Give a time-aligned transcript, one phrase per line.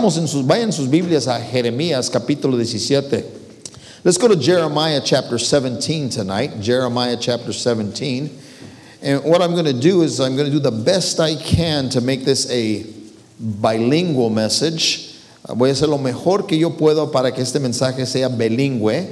[0.00, 3.24] Vamos en sus, vayan sus Biblias a Jeremías capítulo 17.
[4.04, 6.60] Let's go to Jeremiah chapter 17 tonight.
[6.60, 8.30] Jeremiah chapter 17.
[9.02, 11.88] And what I'm going to do is I'm going to do the best I can
[11.88, 12.86] to make this a
[13.40, 15.16] bilingual message.
[15.48, 19.04] Voy a hacer lo mejor que yo puedo para que este mensaje sea bilingüe.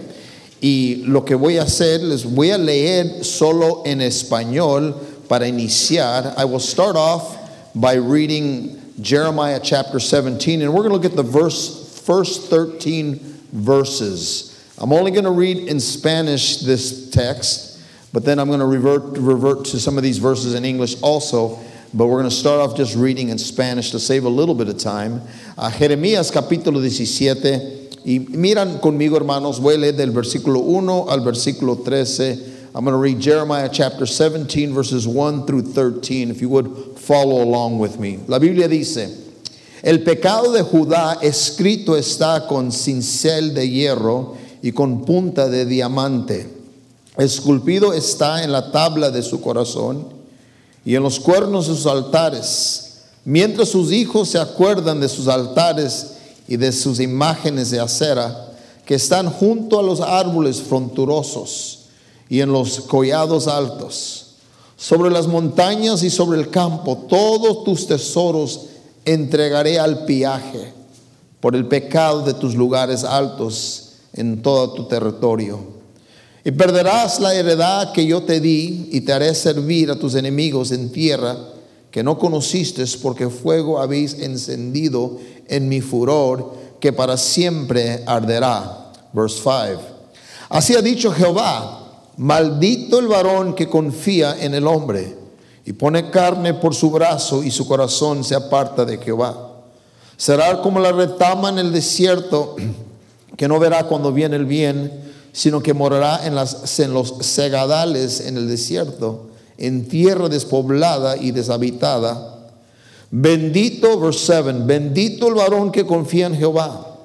[0.62, 4.94] Y lo que voy a hacer, les voy a leer solo en español
[5.28, 6.34] para iniciar.
[6.38, 7.36] I will start off
[7.74, 13.16] by reading Jeremiah chapter 17, and we're going to look at the verse, first 13
[13.52, 14.74] verses.
[14.78, 17.82] I'm only going to read in Spanish this text,
[18.14, 21.58] but then I'm going to revert, revert to some of these verses in English also.
[21.92, 24.68] But we're going to start off just reading in Spanish to save a little bit
[24.68, 25.20] of time.
[25.58, 27.86] A Jeremías capítulo 17.
[28.06, 32.55] Y miran conmigo, hermanos, voy a leer del versículo 1 al versículo 13.
[32.76, 36.30] I'm going to read Jeremiah chapter 17, verses 1 through 13.
[36.30, 38.18] If you would follow along with me.
[38.26, 39.16] La Biblia dice:
[39.82, 46.50] El pecado de Judá escrito está con cincel de hierro y con punta de diamante.
[47.16, 50.08] Esculpido está en la tabla de su corazón
[50.84, 53.04] y en los cuernos de sus altares.
[53.24, 58.52] Mientras sus hijos se acuerdan de sus altares y de sus imágenes de acera
[58.84, 61.85] que están junto a los árboles fronturosos
[62.28, 64.26] y en los collados altos,
[64.76, 68.66] sobre las montañas y sobre el campo, todos tus tesoros
[69.04, 70.72] entregaré al piaje
[71.40, 75.76] por el pecado de tus lugares altos en todo tu territorio.
[76.44, 80.70] Y perderás la heredad que yo te di y te haré servir a tus enemigos
[80.72, 81.36] en tierra
[81.90, 88.92] que no conociste porque fuego habéis encendido en mi furor que para siempre arderá.
[89.12, 89.82] Verse 5.
[90.50, 91.85] Así ha dicho Jehová
[92.16, 95.16] Maldito el varón que confía en el hombre
[95.66, 99.52] y pone carne por su brazo y su corazón se aparta de Jehová.
[100.16, 102.56] Será como la retama en el desierto
[103.36, 108.20] que no verá cuando viene el bien, sino que morará en, las, en los segadales
[108.20, 109.26] en el desierto,
[109.58, 112.48] en tierra despoblada y deshabitada.
[113.10, 116.96] Bendito, verse 7, bendito el varón que confía en Jehová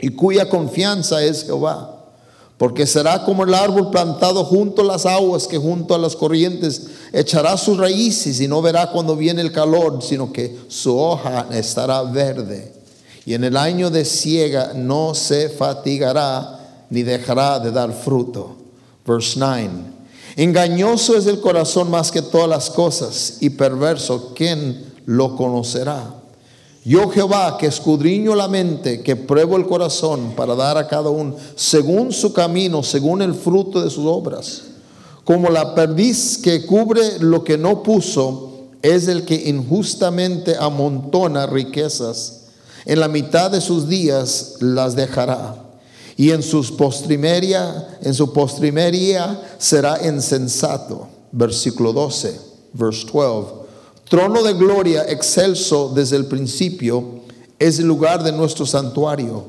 [0.00, 1.95] y cuya confianza es Jehová
[2.58, 6.86] porque será como el árbol plantado junto a las aguas que junto a las corrientes
[7.12, 12.02] echará sus raíces y no verá cuando viene el calor, sino que su hoja estará
[12.02, 12.72] verde.
[13.26, 18.56] Y en el año de siega no se fatigará ni dejará de dar fruto.
[19.06, 19.68] Verse 9.
[20.36, 26.15] Engañoso es el corazón más que todas las cosas y perverso, ¿quién lo conocerá?
[26.86, 31.34] Yo Jehová, que escudriño la mente, que pruebo el corazón para dar a cada uno
[31.56, 34.62] según su camino, según el fruto de sus obras.
[35.24, 42.42] Como la perdiz que cubre lo que no puso, es el que injustamente amontona riquezas.
[42.84, 45.56] En la mitad de sus días las dejará.
[46.16, 51.08] Y en sus postrimeria, en su postrimería será insensato.
[51.32, 52.40] Versículo 12,
[52.74, 53.65] verse 12.
[54.08, 57.22] Trono de gloria excelso desde el principio
[57.58, 59.44] es el lugar de nuestro santuario.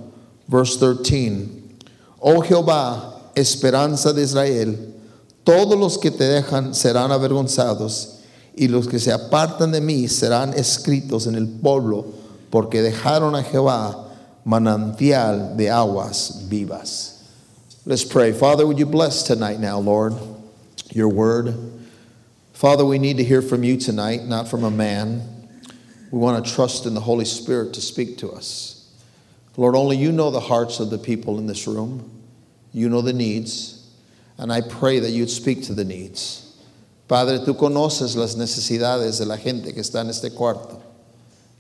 [0.48, 1.50] Verse 13.
[2.20, 4.96] Oh Jehová, esperanza de Israel,
[5.44, 8.16] todos los que te dejan serán avergonzados
[8.56, 12.06] y los que se apartan de mí serán escritos en el pueblo
[12.50, 14.08] porque dejaron a Jehová
[14.44, 17.14] manantial de aguas vivas.
[17.86, 18.34] Let's pray.
[18.34, 20.14] Father, would you bless tonight now, Lord,
[20.92, 21.54] your word.
[22.58, 25.22] Father, we need to hear from you tonight, not from a man.
[26.10, 28.92] We want to trust in the Holy Spirit to speak to us.
[29.58, 32.10] Lord, only you know the hearts of the people in this room.
[32.74, 33.88] You know the needs.
[34.40, 36.58] And I pray that you'd speak to the needs.
[37.08, 40.82] Padre, tú conoces las necesidades de la gente que está en este cuarto.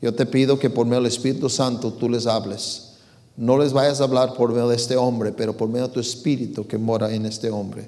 [0.01, 2.97] Yo te pido que por medio del Espíritu Santo tú les hables.
[3.37, 5.99] No les vayas a hablar por medio de este hombre, pero por medio de tu
[5.99, 7.87] Espíritu que mora en este hombre.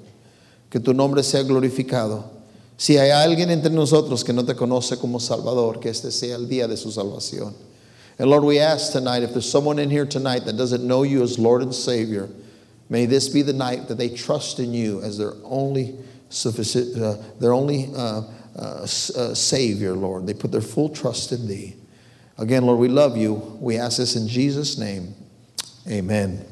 [0.70, 2.38] Que tu nombre sea glorificado.
[2.80, 6.48] Si hay alguien entre nosotros que no te conoce como Salvador, que este sea el
[6.48, 7.52] día de su salvación.
[8.18, 11.22] And Lord, we ask tonight if there's someone in here tonight that doesn't know you
[11.22, 12.30] as Lord and Savior,
[12.88, 15.94] may this be the night that they trust in you as their only
[16.30, 18.22] sufficient, uh, their only uh,
[18.56, 18.86] uh, uh,
[19.34, 20.26] Savior, Lord.
[20.26, 21.76] They put their full trust in Thee.
[22.38, 23.34] Again, Lord, we love you.
[23.60, 25.14] We ask this in Jesus' name.
[25.86, 26.46] Amen.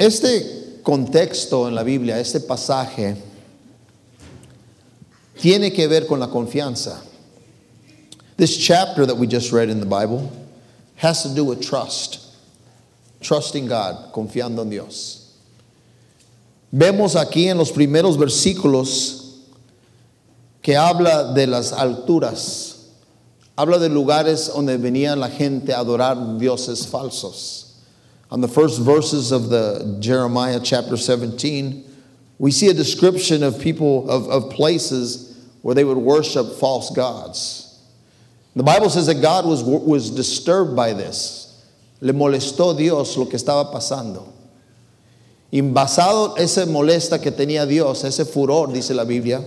[0.00, 3.16] Este contexto en la Biblia, este pasaje,
[5.36, 7.02] tiene que ver con la confianza.
[8.36, 10.30] This chapter that we just read in the Bible
[10.94, 12.20] has to do with trust.
[13.20, 15.32] Trusting God, confiando en Dios.
[16.72, 19.40] Vemos aquí en los primeros versículos
[20.62, 22.92] que habla de las alturas.
[23.56, 27.65] Habla de lugares donde venía la gente a adorar dioses falsos.
[28.30, 31.84] On the first verses of the Jeremiah chapter 17,
[32.38, 37.80] we see a description of people, of, of places where they would worship false gods.
[38.54, 41.64] The Bible says that God was, was disturbed by this.
[42.00, 44.32] Le molestó Dios lo que estaba pasando.
[45.52, 49.42] Y basado ese molesta que tenía Dios, ese furor, dice la Biblia,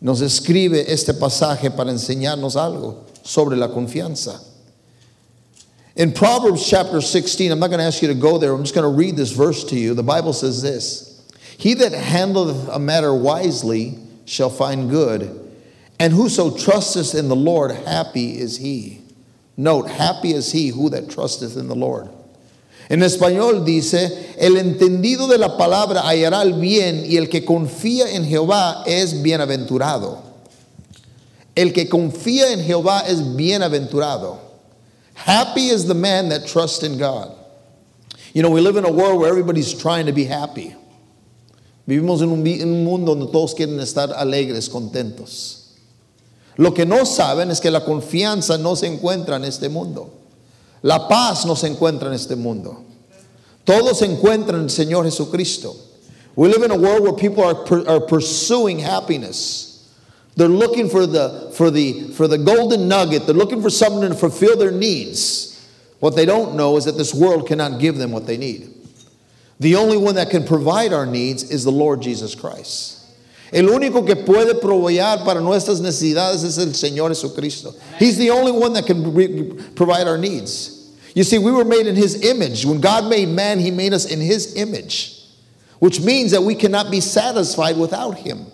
[0.00, 4.40] nos escribe este pasaje para enseñarnos algo sobre la confianza.
[5.96, 8.74] In Proverbs chapter 16, I'm not going to ask you to go there, I'm just
[8.74, 9.94] going to read this verse to you.
[9.94, 11.28] The Bible says this
[11.58, 15.52] He that handleth a matter wisely shall find good,
[15.98, 19.02] and whoso trusteth in the Lord, happy is he.
[19.56, 22.08] Note, happy is he who that trusteth in the Lord.
[22.88, 28.12] En español dice, el entendido de la palabra hallará el bien y el que confía
[28.12, 30.22] en Jehová es bienaventurado.
[31.54, 34.49] El que confía en Jehová es bienaventurado.
[35.14, 37.36] Happy is the man that trusts in God.
[38.32, 40.74] You know, we live in a world where everybody's trying to be happy.
[41.86, 45.56] Vivimos en un, mundo donde todos quieren estar alegres, contentos.
[46.56, 50.12] Lo que no saben es que la confianza no se encuentra en este mundo.
[50.82, 52.84] La paz no se encuentra en este mundo.
[53.64, 55.74] Todo se encuentra en el Señor Jesucristo.
[56.36, 59.69] We live in a world where people are, are pursuing happiness.
[60.40, 63.26] They're looking for the, for, the, for the golden nugget.
[63.26, 65.68] They're looking for something to fulfill their needs.
[65.98, 68.72] What they don't know is that this world cannot give them what they need.
[69.58, 73.04] The only one that can provide our needs is the Lord Jesus Christ.
[73.52, 77.78] El único que puede proveer para nuestras necesidades es el Señor Jesucristo.
[77.98, 80.90] He's the only one that can re- provide our needs.
[81.14, 82.64] You see, we were made in His image.
[82.64, 85.22] When God made man, He made us in His image,
[85.80, 88.46] which means that we cannot be satisfied without Him.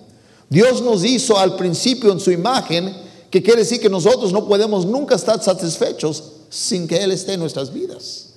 [0.48, 2.94] Dios nos hizo al principio en su imagen,
[3.30, 7.40] que quiere decir que nosotros no podemos nunca estar satisfechos sin que Él esté en
[7.40, 8.28] nuestras vidas.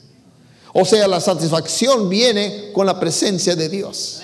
[0.73, 4.21] O sea, la satisfacción viene con la presencia de Dios.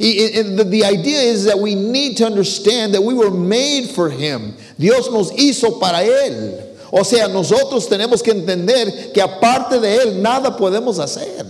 [0.00, 4.08] And the, the idea is that we need to understand that we were made for
[4.08, 4.54] Him.
[4.78, 6.70] Dios nos hizo para Él.
[6.92, 11.44] O sea, nosotros tenemos que entender que aparte de Él nada podemos hacer.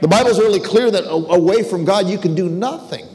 [0.00, 3.06] The Bible is really clear that away from God you can do nothing.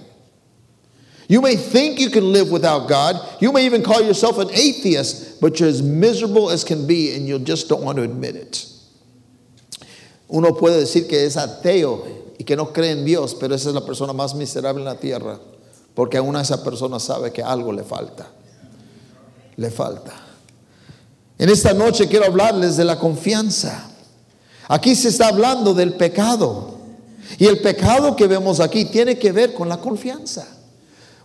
[1.27, 3.15] You may think you can live without God.
[3.41, 7.27] You may even call yourself an atheist, but you're as miserable as can be and
[7.27, 8.65] you just don't want to admit it.
[10.29, 13.75] Uno puede decir que es ateo y que no cree en Dios, pero esa es
[13.75, 15.39] la persona más miserable en la tierra,
[15.95, 18.27] porque aún esa persona sabe que algo le falta.
[19.57, 20.13] Le falta.
[21.37, 23.89] En esta noche quiero hablarles de la confianza.
[24.67, 26.75] Aquí se está hablando del pecado.
[27.37, 30.54] Y el pecado que vemos aquí tiene que ver con la confianza.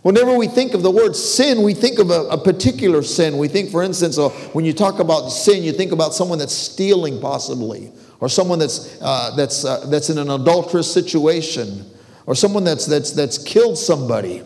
[0.01, 3.37] Whenever we think of the word sin, we think of a, a particular sin.
[3.37, 4.17] We think, for instance,
[4.53, 8.99] when you talk about sin, you think about someone that's stealing, possibly, or someone that's,
[8.99, 11.85] uh, that's, uh, that's in an adulterous situation,
[12.25, 14.41] or someone that's, that's, that's killed somebody.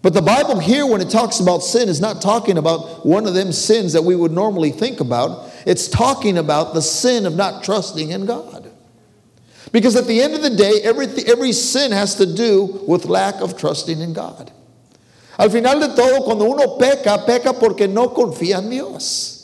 [0.00, 3.34] But the Bible here, when it talks about sin, is not talking about one of
[3.34, 5.52] them sins that we would normally think about.
[5.66, 8.70] It's talking about the sin of not trusting in God.
[9.70, 13.36] Because at the end of the day, every, every sin has to do with lack
[13.36, 14.50] of trusting in God.
[15.36, 19.42] Al final de todo, cuando uno peca, peca porque no confía en Dios.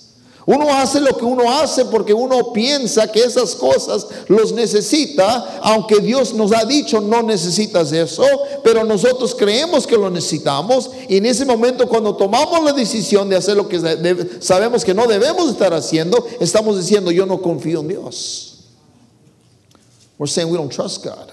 [0.49, 6.01] Uno hace lo que uno hace porque uno piensa que esas cosas los necesita, aunque
[6.01, 8.25] Dios nos ha dicho no necesitas eso,
[8.65, 13.37] pero nosotros creemos que lo necesitamos y en ese momento cuando tomamos la decisión de
[13.37, 13.79] hacer lo que
[14.41, 18.55] sabemos que no debemos estar haciendo, estamos diciendo yo no confío en Dios.
[20.17, 21.31] We're saying we don't trust God.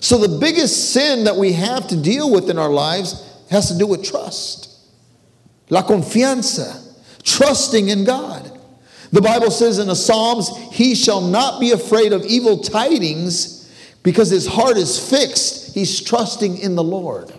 [0.00, 3.78] So the biggest sin that we have to deal with in our lives has to
[3.78, 4.68] do with trust.
[5.70, 6.82] La confianza
[7.22, 8.50] trusting in God.
[9.12, 13.70] The Bible says in the Psalms, He shall not be afraid of evil tidings
[14.02, 15.74] because his heart is fixed.
[15.74, 17.32] He's trusting in the Lord.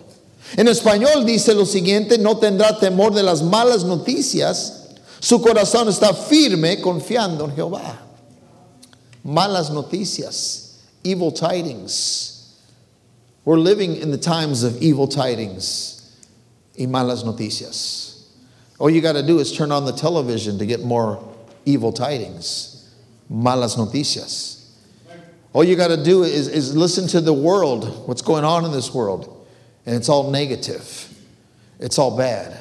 [0.56, 6.14] En español dice lo siguiente, no tendrá temor de las malas noticias, su corazón está
[6.14, 7.98] firme confiando en Jehová.
[9.24, 12.56] Malas noticias, evil tidings.
[13.44, 15.93] We're living in the times of evil tidings
[16.78, 18.22] y malas noticias.
[18.78, 21.22] All you got to do is turn on the television to get more
[21.64, 22.92] evil tidings,
[23.30, 24.60] malas noticias.
[25.52, 28.72] All you got to do is, is listen to the world, what's going on in
[28.72, 29.46] this world,
[29.86, 31.08] and it's all negative,
[31.78, 32.60] it's all bad.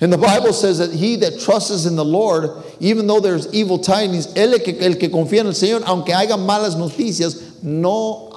[0.00, 3.78] And the Bible says that he that trusts in the Lord, even though there's evil
[3.78, 8.30] tidings, el que, el que confía en el Señor, aunque haya malas noticias, no,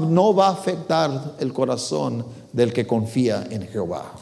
[0.00, 4.18] no va a afectar el corazón del que confía en Jehová.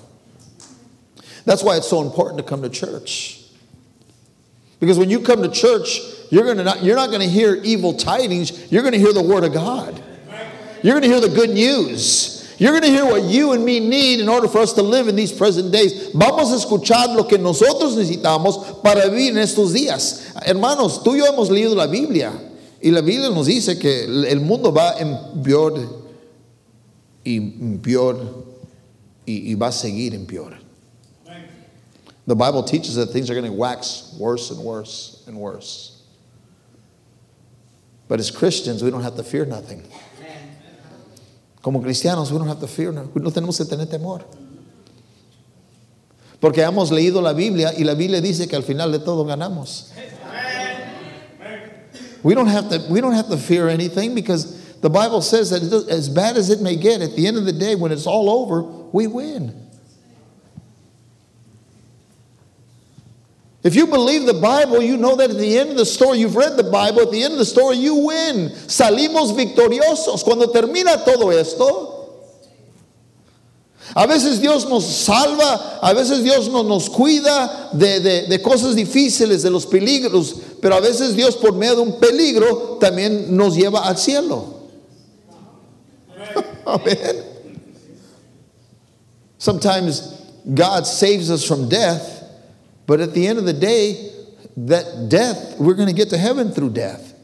[1.44, 3.40] That's why it's so important to come to church.
[4.78, 7.92] Because when you come to church, you're, gonna not, you're not going to hear evil
[7.92, 10.02] tidings, you're going to hear the Word of God.
[10.82, 12.40] You're going to hear the good news.
[12.58, 15.08] You're going to hear what you and me need in order for us to live
[15.08, 16.12] in these present days.
[16.12, 20.34] Vamos a escuchar lo que nosotros necesitamos para vivir en estos días.
[20.46, 22.32] Hermanos, tú y yo hemos leído la Biblia
[22.82, 25.74] y la Biblia nos dice que el mundo va en peor
[27.24, 27.40] y
[27.78, 28.44] peor
[29.24, 30.59] y, y va a seguir en peor.
[32.30, 36.00] The Bible teaches that things are going to wax worse and worse and worse.
[38.06, 39.82] But as Christians, we don't have to fear nothing.
[41.60, 44.22] Como cristianos, we don't have to fear, no, no tenemos que tener temor.
[46.40, 49.90] Porque hemos leído la Biblia y la Biblia dice que al final de todo ganamos.
[52.22, 55.64] We don't have to, we don't have to fear anything because the Bible says that
[55.90, 58.30] as bad as it may get, at the end of the day, when it's all
[58.30, 59.59] over, we win.
[63.62, 66.36] If you believe the Bible, you know that at the end of the story, you've
[66.36, 68.48] read the Bible, at the end of the story, you win.
[68.66, 70.24] Salimos victoriosos.
[70.24, 72.00] Cuando termina todo esto,
[73.94, 78.74] a veces Dios nos salva, a veces Dios no, nos cuida de, de, de, cosas
[78.74, 83.56] difíciles, de los peligros, pero a veces Dios por medio de un peligro también nos
[83.56, 84.54] lleva al cielo.
[86.66, 87.24] Amen.
[89.38, 90.00] Sometimes
[90.54, 92.19] God saves us from death.
[92.90, 94.10] But at the end of the day,
[94.56, 97.14] that death, we're going to get to heaven through death.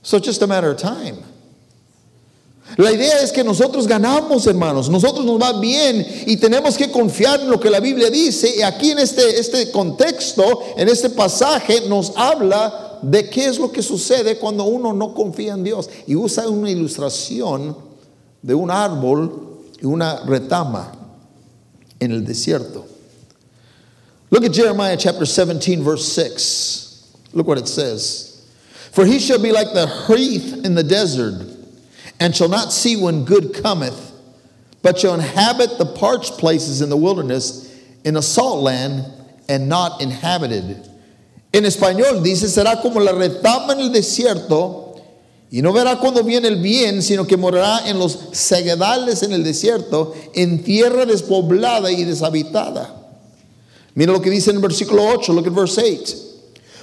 [0.00, 1.22] So it's just a matter of time.
[2.78, 4.88] La idea es que nosotros ganamos, hermanos.
[4.88, 8.56] Nosotros nos va bien y tenemos que confiar en lo que la Biblia dice.
[8.56, 13.70] Y aquí en este, este contexto, en este pasaje, nos habla de qué es lo
[13.70, 15.90] que sucede cuando uno no confía en Dios.
[16.06, 17.76] Y usa una ilustración
[18.40, 21.01] de un árbol y una retama.
[22.02, 22.84] En el desierto.
[24.30, 27.16] Look at Jeremiah chapter 17, verse 6.
[27.32, 28.44] Look what it says.
[28.92, 31.46] For he shall be like the heath in the desert,
[32.18, 34.12] and shall not see when good cometh,
[34.82, 39.04] but shall inhabit the parched places in the wilderness, in a salt land,
[39.48, 40.88] and not inhabited.
[41.54, 44.91] En español dice, será como la retama en el desierto,
[45.52, 49.44] Y no verá cuando viene el bien, sino que morará en los seguedales en el
[49.44, 52.96] desierto, en tierra despoblada y deshabitada.
[53.94, 56.16] Mira lo que dice en el versículo 8, look at verse 8.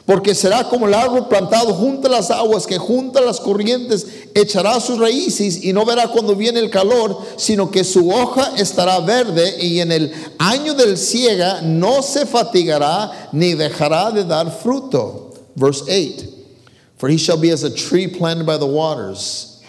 [0.05, 4.05] Porque será como el árbol plantado junto a las aguas, que junto a las corrientes
[4.35, 8.99] echará sus raíces y no verá cuando viene el calor, sino que su hoja estará
[8.99, 15.33] verde y en el año del ciega no se fatigará ni dejará de dar fruto.
[15.55, 15.81] Verse
[16.19, 16.28] 8.
[16.99, 19.63] For he shall be as a tree planted by the waters,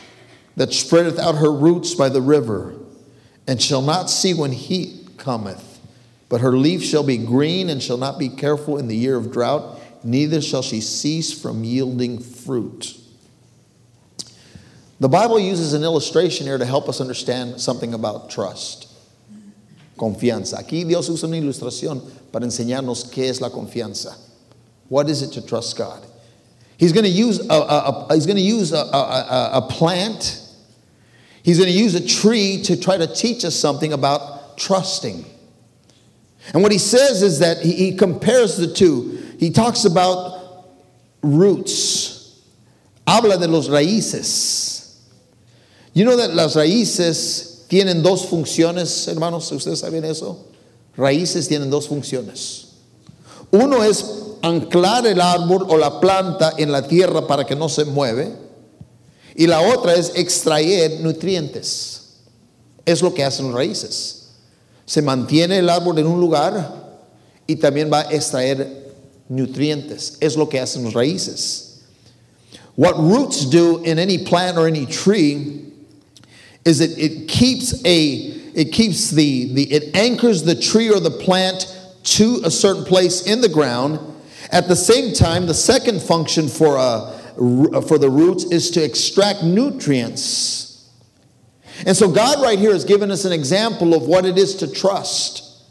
[0.56, 2.74] that spreadeth out her roots by the river,
[3.46, 5.80] and shall not see when heat cometh.
[6.28, 9.32] But her leaf shall be green, and shall not be careful in the year of
[9.32, 12.98] drought, neither shall she cease from yielding fruit.
[14.98, 18.88] The Bible uses an illustration here to help us understand something about trust.
[19.96, 20.58] Confianza.
[20.58, 24.16] Aquí Dios usa una ilustración para enseñarnos qué es la confianza.
[24.88, 26.09] What is it to trust God?
[26.80, 30.40] He's going to use a, a, a he's going to use a, a, a plant.
[31.42, 35.26] He's going to use a tree to try to teach us something about trusting.
[36.54, 39.22] And what he says is that he, he compares the two.
[39.38, 40.64] He talks about
[41.22, 42.40] roots.
[43.06, 44.98] Habla de los raíces.
[45.92, 49.50] You know that las raíces tienen dos funciones, hermanos.
[49.52, 50.46] ¿Ustedes saben eso?
[50.96, 52.72] Raíces tienen dos funciones.
[53.52, 57.84] Uno es anclar el árbol o la planta en la tierra para que no se
[57.84, 58.32] mueve.
[59.34, 62.00] Y la otra es extraer nutrientes.
[62.84, 64.28] Es lo que hacen las raíces.
[64.84, 66.98] Se mantiene el árbol en un lugar
[67.46, 68.92] y también va a extraer
[69.28, 70.16] nutrientes.
[70.20, 71.66] Es lo que hacen las raíces.
[72.76, 75.72] What roots do in any plant or any tree
[76.64, 81.10] is that it keeps a it keeps the, the it anchors the tree or the
[81.10, 81.66] plant
[82.02, 84.00] to a certain place in the ground
[84.52, 87.16] at the same time, the second function for, uh,
[87.82, 90.90] for the roots is to extract nutrients.
[91.86, 94.70] And so, God, right here, has given us an example of what it is to
[94.70, 95.64] trust.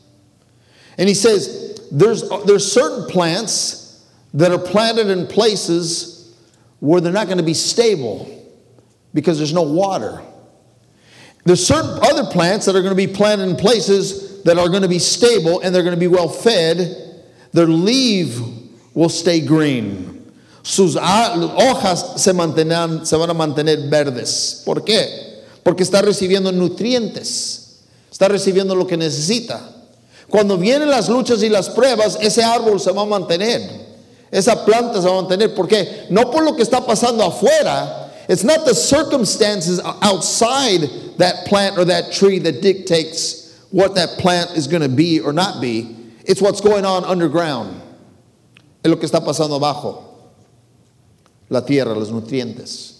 [0.98, 6.36] And He says there's, there's certain plants that are planted in places
[6.80, 8.36] where they're not going to be stable
[9.14, 10.22] because there's no water.
[11.46, 14.84] There's certain other plants that are going to be planted in places that are going
[14.84, 17.24] to be stable and they're going to be well fed.
[17.52, 18.40] Their leaf
[19.00, 20.30] will stay green.
[20.62, 24.62] Sus hojas se, se van a mantener verdes.
[24.66, 25.46] ¿Por qué?
[25.64, 27.78] Porque está recibiendo nutrientes.
[28.12, 29.62] Está recibiendo lo que necesita.
[30.30, 33.62] Cuando vienen las luchas y las pruebas, ese árbol se va a mantener.
[34.32, 35.56] Esa planta se va a mantener.
[35.56, 36.08] ¿Por qué?
[36.10, 38.12] No por lo que está pasando afuera.
[38.28, 44.58] It's not the circumstances outside that plant or that tree that dictates what that plant
[44.58, 45.96] is going to be or not be.
[46.26, 47.82] It's what's going on underground.
[48.84, 50.06] Es lo que está pasando abajo.
[51.50, 53.00] La tierra, los nutrientes.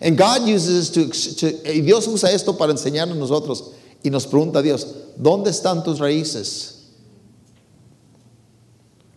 [0.00, 4.60] And God uses to, to y Dios usa esto para enseñarnos nosotros y nos pregunta
[4.60, 4.84] a Dios,
[5.20, 6.78] ¿dónde están tus raíces?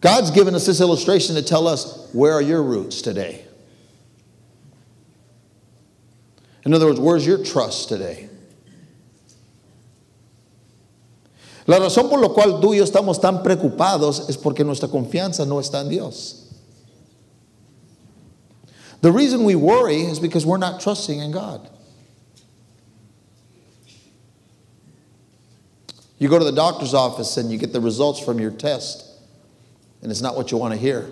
[0.02, 3.46] God's given us this illustration to tell us, where are your roots today?
[6.66, 8.30] In other words, where's your trust today?
[11.66, 15.46] La razón por la cual tú y yo estamos tan preocupados es porque nuestra confianza
[15.46, 16.40] no está en Dios.
[19.02, 21.70] The reason we worry is because we're not trusting in God.
[26.20, 29.06] You go to the doctor's office and you get the results from your test,
[30.02, 31.10] and it's not what you want to hear.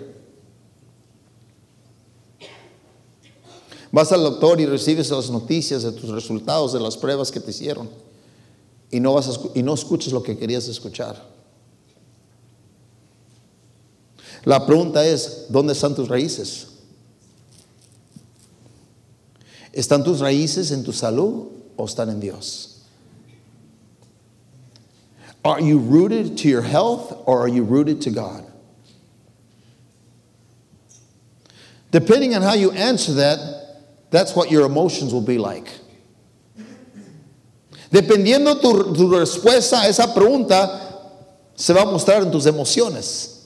[3.92, 7.50] Vas al doctor y recibes las noticias de tus resultados de las pruebas que te
[7.50, 7.88] hicieron
[8.92, 11.16] y no, vas a, y no escuchas lo que querías escuchar.
[14.44, 16.68] La pregunta es, ¿dónde están tus raíces?
[19.72, 22.82] ¿Están tus raíces en tu salud o están en Dios?
[25.42, 28.44] Are you rooted to your health or are you rooted to God?
[31.90, 35.81] Depending on how you answer that, that's what your emotions will be like.
[37.92, 40.82] Dependiendo tu, tu respuesta a esa pregunta,
[41.54, 43.40] se va a mostrar en tus emociones.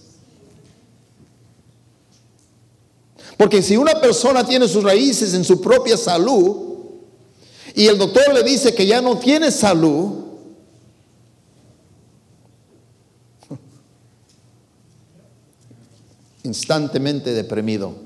[3.36, 6.76] Porque si una persona tiene sus raíces en su propia salud
[7.74, 10.26] y el doctor le dice que ya no tiene salud,
[16.44, 17.96] instantemente deprimido.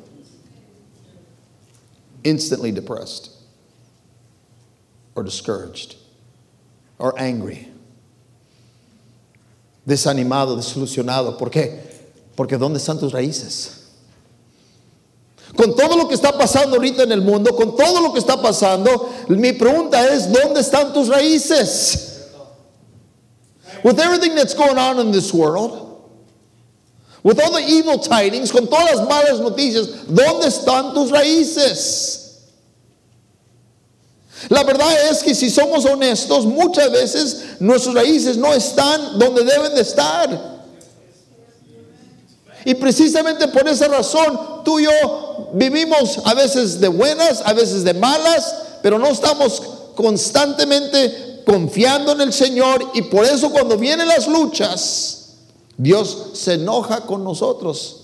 [2.25, 3.29] Instantly depressed.
[5.15, 6.00] Or discouraged
[7.01, 7.69] or angry.
[9.85, 11.37] Desanimado, desilusionado.
[11.37, 11.81] ¿Por qué?
[12.37, 13.79] Porque ¿dónde están tus raíces?
[15.57, 18.41] Con todo lo que está pasando ahorita en el mundo, con todo lo que está
[18.41, 22.29] pasando, mi pregunta es, ¿dónde están tus raíces?
[23.83, 25.91] With everything that's going on in this world,
[27.23, 32.20] With all the evil tidings, con todas las malas noticias, ¿dónde están tus raíces?
[34.49, 39.75] La verdad es que si somos honestos, muchas veces nuestras raíces no están donde deben
[39.75, 40.61] de estar.
[42.65, 47.85] Y precisamente por esa razón, tú y yo vivimos a veces de buenas, a veces
[47.85, 49.63] de malas, pero no estamos
[49.95, 52.91] constantemente confiando en el Señor.
[52.95, 55.35] Y por eso cuando vienen las luchas,
[55.77, 57.97] Dios se enoja con nosotros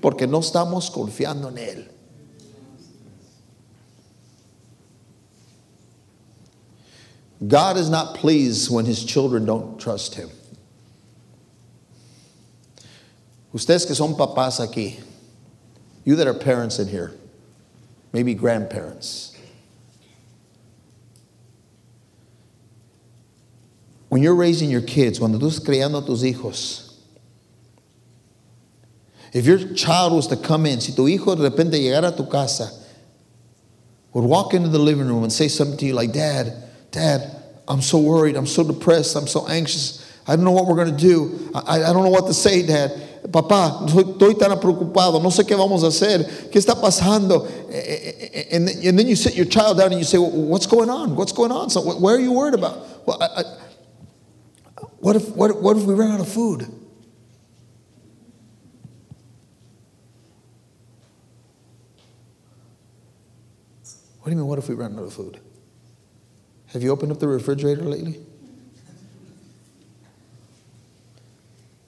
[0.00, 1.89] porque no estamos confiando en Él.
[7.46, 10.30] God is not pleased when his children don't trust him.
[13.54, 15.00] Ustedes que son papás aquí,
[16.04, 17.12] you that are parents in here,
[18.12, 19.36] maybe grandparents.
[24.08, 26.94] When you're raising your kids, cuando tú estás criando tus hijos,
[29.32, 32.26] if your child was to come in, si tu hijo de repente llegara a tu
[32.26, 32.70] casa,
[34.12, 37.36] would walk into the living room and say something to you like, Dad, Dad,
[37.68, 40.96] I'm so worried, I'm so depressed, I'm so anxious, I don't know what we're going
[40.96, 43.06] to do, I, I don't know what to say, Dad.
[43.30, 47.46] Papá, estoy tan preocupado, no sé qué vamos a hacer, qué está pasando.
[47.70, 50.30] Eh, eh, eh, and, and then you sit your child down and you say, well,
[50.30, 51.14] What's going on?
[51.14, 51.68] What's going on?
[51.68, 53.06] So, where are you worried about?
[53.06, 53.44] Well, I, I,
[55.00, 56.62] what if, what, what if we run out of food?
[64.20, 65.40] What do you mean, what if we run out of food?
[66.72, 68.20] Have you opened up the refrigerator lately?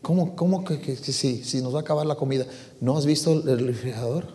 [0.03, 2.45] ¿Cómo, cómo que, que, que si, si nos va a acabar la comida?
[2.81, 4.27] ¿No has visto el refrigerador?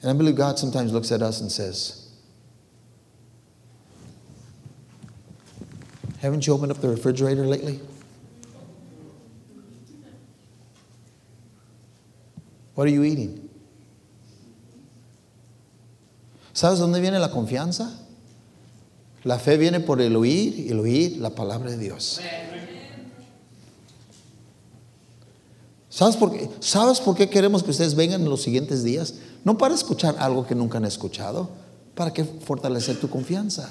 [0.00, 2.08] And I believe God sometimes looks at us and says,
[6.20, 7.80] Haven't you opened up the refrigerator lately?
[12.74, 13.45] What are you eating?
[16.56, 17.92] ¿Sabes dónde viene la confianza?
[19.24, 22.18] La fe viene por el oír y el oír la palabra de Dios.
[25.90, 26.48] ¿Sabes por, qué?
[26.60, 29.16] ¿Sabes por qué queremos que ustedes vengan en los siguientes días?
[29.44, 31.50] No para escuchar algo que nunca han escuchado,
[31.94, 33.68] para que fortalecer tu confianza.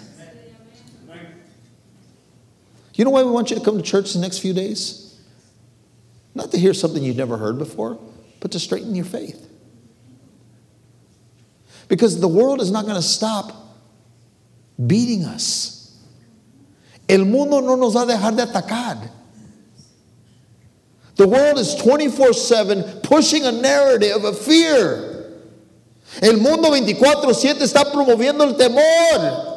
[2.94, 5.18] You know why we want you to come to church the next few days?
[6.36, 7.98] Not to hear something you've never heard before,
[8.40, 9.55] but to straighten your faith.
[11.88, 13.52] Because the world is not going to stop
[14.86, 15.98] beating us.
[17.08, 19.10] El mundo no nos va a dejar de atacar.
[21.16, 25.16] The world is 24 7 pushing a narrative of fear.
[26.22, 29.54] El mundo 24-7 está promoviendo el temor.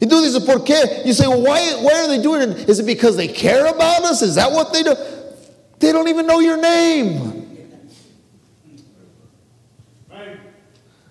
[0.00, 1.02] Y tú dices, ¿por qué?
[1.04, 2.68] You say, well, why, why are they doing it?
[2.68, 4.22] Is it because they care about us?
[4.22, 4.94] Is that what they do?
[5.78, 7.39] They don't even know your name.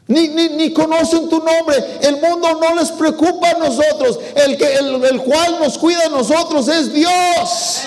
[0.09, 1.75] Ni, ni, ni, conocen tu nombre.
[2.01, 4.17] El mundo no les preocupa a nosotros.
[4.35, 7.85] El, que, el, el cual nos cuida a nosotros es Dios.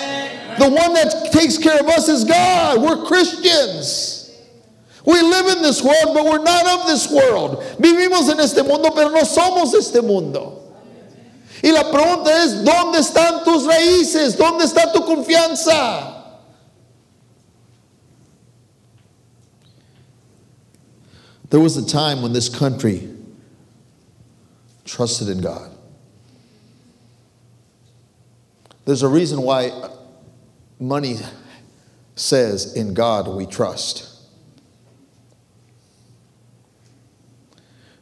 [0.57, 2.81] The one that takes care of us is God.
[2.81, 4.31] We're Christians.
[5.05, 7.61] We live in this world, but we're not of this world.
[7.77, 10.61] Vivimos en este mundo, pero no somos este mundo.
[11.61, 14.37] Y la pregunta es, ¿dónde están tus raíces?
[14.37, 16.12] ¿Dónde está tu confianza?
[21.53, 23.07] There was a time when this country
[24.85, 25.69] trusted in God.
[28.85, 29.69] There's a reason why
[30.79, 31.17] money
[32.15, 34.19] says, In God we trust.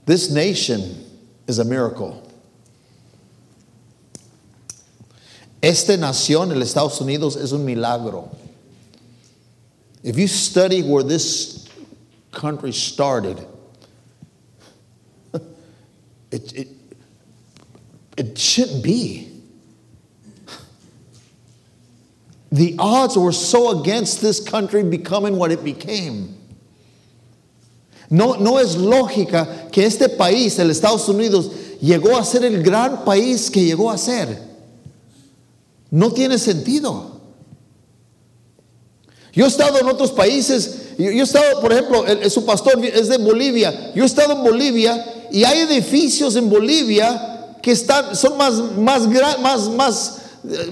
[0.06, 1.04] This nation
[1.46, 2.26] is a miracle.
[5.62, 8.34] Esta nación, el Estados Unidos, es un milagro.
[10.06, 11.61] If you study where this
[12.32, 13.46] country started,
[16.32, 16.68] it, it,
[18.18, 19.28] it shouldn't be.
[22.52, 26.38] The odds were so against this country becoming what it became.
[28.10, 31.50] No, no es lógica que este país, el Estados Unidos,
[31.82, 34.38] llegó a ser el gran país que llegó a ser.
[35.90, 37.21] No tiene sentido.
[39.34, 43.18] Yo he estado en otros países, yo, he estado, por ejemplo, su pastor es de
[43.18, 48.56] Bolivia, yo he estado en Bolivia y hay edificios en Bolivia que están, son más,
[48.78, 49.08] más,
[49.40, 50.22] más, más,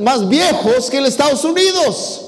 [0.01, 2.25] más viejos que el Estados Unidos.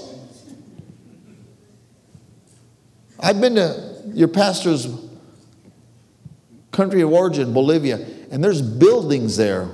[3.19, 4.87] I've been to your pastor's
[6.71, 7.99] country of origin, Bolivia,
[8.31, 9.67] and there's buildings there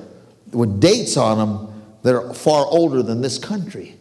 [0.51, 3.96] with dates on them that are far older than this country.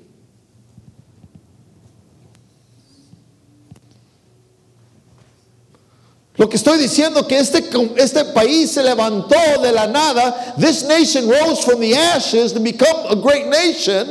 [6.38, 7.64] Lo que estoy diciendo que este,
[7.96, 10.54] este país se levantó de la nada.
[10.58, 14.06] This nation rose from the ashes to become a great nation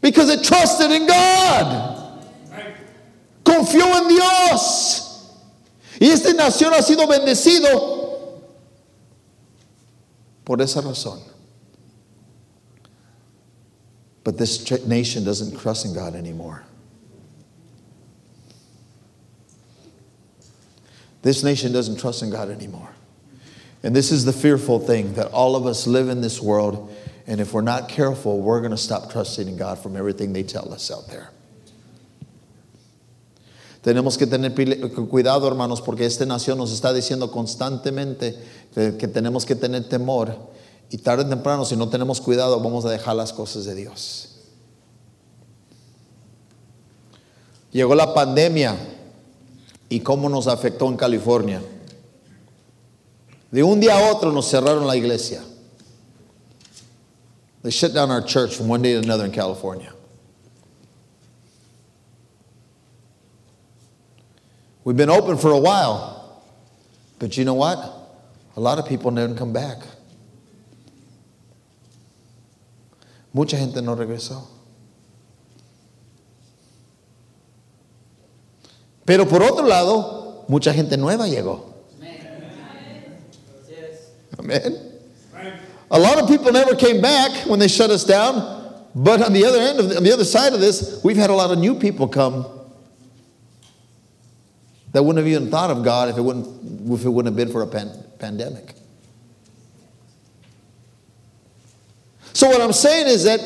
[0.00, 2.20] because it trusted in God.
[3.44, 5.04] Confió en Dios.
[6.00, 8.18] Y esta nación ha sido bendecido
[10.44, 11.20] por esa razón.
[14.24, 16.64] But this nation doesn't trust in God anymore.
[21.24, 22.90] This nation doesn't trust in God anymore.
[23.82, 26.94] And this is the fearful thing that all of us live in this world,
[27.26, 30.42] and if we're not careful, we're going to stop trusting in God from everything they
[30.42, 31.30] tell us out there.
[33.82, 34.50] Tenemos que tener
[35.08, 38.36] cuidado, hermanos, porque esta nación nos está diciendo constantemente
[38.74, 40.36] que, tenemos que tener temor.
[40.90, 44.28] Y tarde o temprano, si no tenemos cuidado, vamos a dejar las cosas de Dios.
[47.72, 48.76] Llegó la pandemia
[49.88, 51.62] y cómo nos afectó en California.
[53.50, 55.42] De un día a otro nos cerraron la iglesia.
[57.62, 59.92] They shut down our church from one day to another in California.
[64.84, 66.42] We've been open for a while,
[67.18, 67.78] but you know what?
[68.56, 69.78] A lot of people didn't come back.
[73.32, 74.53] Mucha gente no regresó.
[79.06, 81.72] Pero por otro lado, mucha gente nueva llegó.
[84.38, 84.92] Amen.
[85.90, 89.44] A lot of people never came back when they shut us down, but on the
[89.44, 91.58] other end of the, on the other side of this, we've had a lot of
[91.58, 92.46] new people come
[94.92, 97.52] that wouldn't have even thought of God if it wouldn't, if it wouldn't have been
[97.52, 98.74] for a pan, pandemic.
[102.32, 103.40] So, what I'm saying is that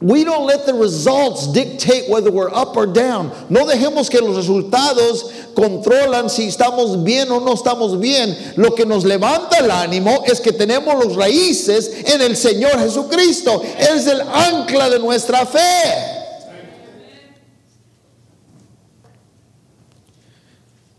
[0.00, 3.32] We don't let the results dictate whether we're up or down.
[3.50, 8.36] No dejemos que los resultados controlan si estamos bien o no estamos bien.
[8.56, 13.60] Lo que nos levanta el ánimo es que tenemos las raíces en el Señor Jesucristo.
[13.76, 15.58] Es el ancla de nuestra fe.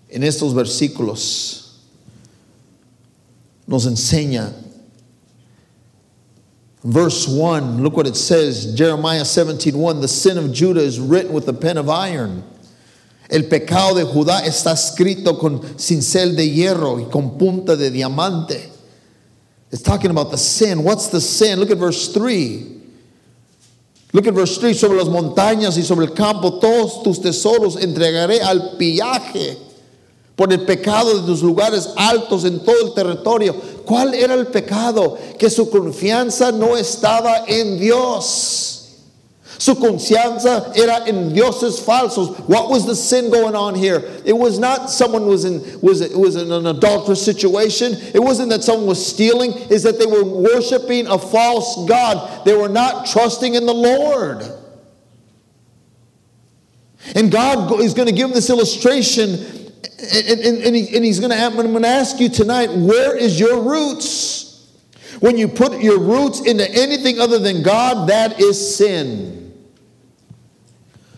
[0.10, 1.76] En estos versículos
[3.66, 4.52] nos enseña
[6.84, 11.34] Verse 1, look what it says Jeremiah 17 1 The sin of Judah is written
[11.34, 12.44] with a pen of iron.
[13.30, 18.70] El pecado de Judá está escrito con cincel de hierro y con punta de diamante.
[19.72, 20.84] It's talking about the sin.
[20.84, 21.60] What's the sin?
[21.60, 22.82] Look at verse 3.
[24.14, 24.74] Look at verse 3.
[24.74, 29.69] Sobre las montañas y sobre el campo, todos tus tesoros entregaré al pillaje
[30.40, 33.54] por el pecado de tus lugares altos en todo el territorio.
[33.86, 35.18] ¿Cuál era el pecado?
[35.38, 39.02] Que su confianza no estaba en Dios.
[39.58, 42.30] Su confianza era en dioses falsos.
[42.48, 44.02] What was the sin going on here?
[44.24, 47.98] It was not someone was in was it was in an adulterous situation.
[48.14, 49.52] It wasn't that someone was stealing.
[49.70, 52.46] Is that they were worshiping a false god.
[52.46, 54.50] They were not trusting in the Lord.
[57.16, 59.59] And God is going to give this illustration,
[60.02, 64.68] and, and, and, he, and He's going to ask you tonight, where is your roots?
[65.20, 69.54] When you put your roots into anything other than God, that is sin.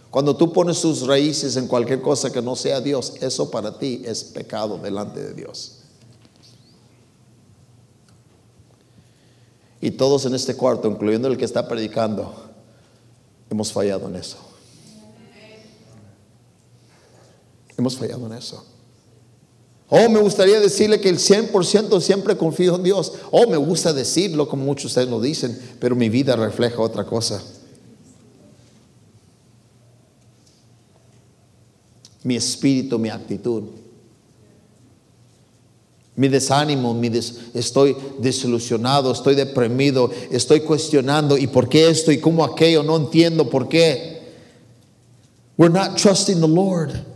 [0.09, 4.01] Cuando tú pones tus raíces en cualquier cosa que no sea Dios, eso para ti
[4.05, 5.77] es pecado delante de Dios.
[9.79, 12.33] Y todos en este cuarto, incluyendo el que está predicando,
[13.49, 14.37] hemos fallado en eso.
[17.81, 18.63] Hemos fallado en eso.
[19.89, 23.13] Oh, me gustaría decirle que el 100% siempre confío en Dios.
[23.31, 27.03] Oh, me gusta decirlo como muchos de ustedes lo dicen, pero mi vida refleja otra
[27.05, 27.41] cosa.
[32.23, 33.63] mi espíritu, mi actitud.
[36.15, 37.09] Mi desánimo, mi
[37.53, 43.49] estoy desilusionado, estoy deprimido, estoy cuestionando y por qué esto y cómo aquello, no entiendo
[43.49, 44.21] por qué.
[45.57, 47.10] We're not trusting the Lord.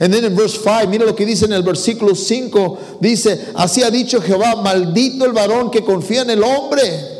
[0.00, 3.82] And then in verse 5, mira lo que dice en el versículo 5, dice, así
[3.82, 7.16] ha dicho Jehová, maldito el varón que confía en el hombre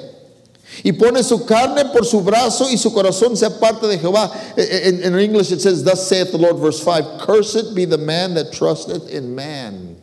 [0.83, 4.31] y pone su carne por su brazo y su corazón se aparte de Jehová.
[4.57, 7.85] Eh, eh, in, in English it says, Thus saith the Lord, verse 5 Cursed be
[7.85, 9.97] the man that trusteth in man.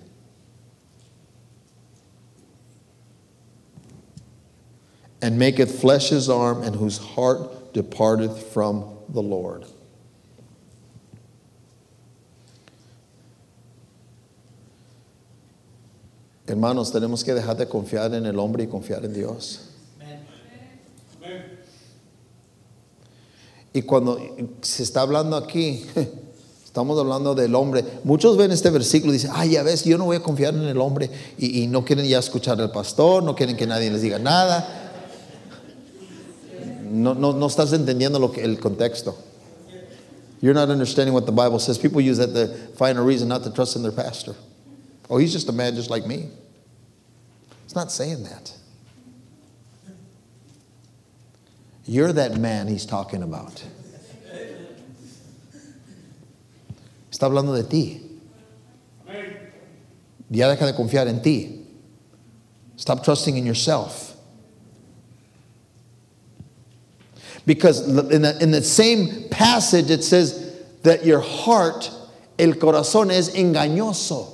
[5.21, 9.65] And maketh flesh his arm, and whose heart departeth from the Lord.
[16.45, 19.61] Hermanos, tenemos que dejar de confiar en el hombre y confiar en Dios.
[23.73, 24.19] Y cuando
[24.61, 25.85] se está hablando aquí,
[26.65, 27.83] estamos hablando del hombre.
[28.03, 30.63] Muchos ven este versículo y dicen, ay, ya ves, yo no voy a confiar en
[30.63, 31.09] el hombre.
[31.37, 34.91] Y, y no quieren ya escuchar al pastor, no quieren que nadie les diga nada.
[36.83, 39.15] No, no, no estás entendiendo lo que, el contexto.
[40.41, 41.79] You're not understanding what the Bible says.
[41.79, 44.35] People use that to find a reason not to trust in their pastor.
[45.09, 46.29] Oh, he's just a man just like me.
[47.65, 48.53] It's not saying that.
[51.85, 53.63] You're that man he's talking about.
[57.11, 58.01] Está hablando de ti.
[60.29, 61.65] Ya deja de confiar en ti.
[62.77, 64.15] Stop trusting in yourself.
[67.45, 71.91] Because in the, in the same passage it says that your heart,
[72.39, 74.32] el corazón es engañoso.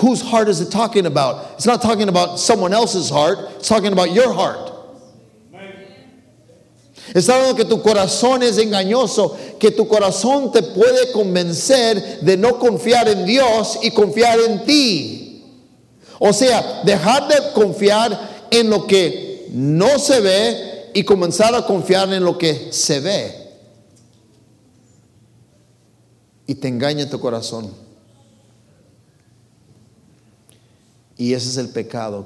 [0.00, 1.52] Whose heart is it talking about?
[1.56, 4.68] It's not talking about someone else's heart, it's talking about your heart.
[7.12, 12.58] Está hablando que tu corazón es engañoso, que tu corazón te puede convencer de no
[12.58, 15.44] confiar en Dios y confiar en ti.
[16.18, 22.10] O sea, dejar de confiar en lo que no se ve y comenzar a confiar
[22.12, 23.34] en lo que se ve.
[26.46, 27.89] Y te engaña tu corazón.
[31.20, 32.24] Y ese es el pecado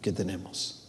[0.00, 0.84] que tenemos.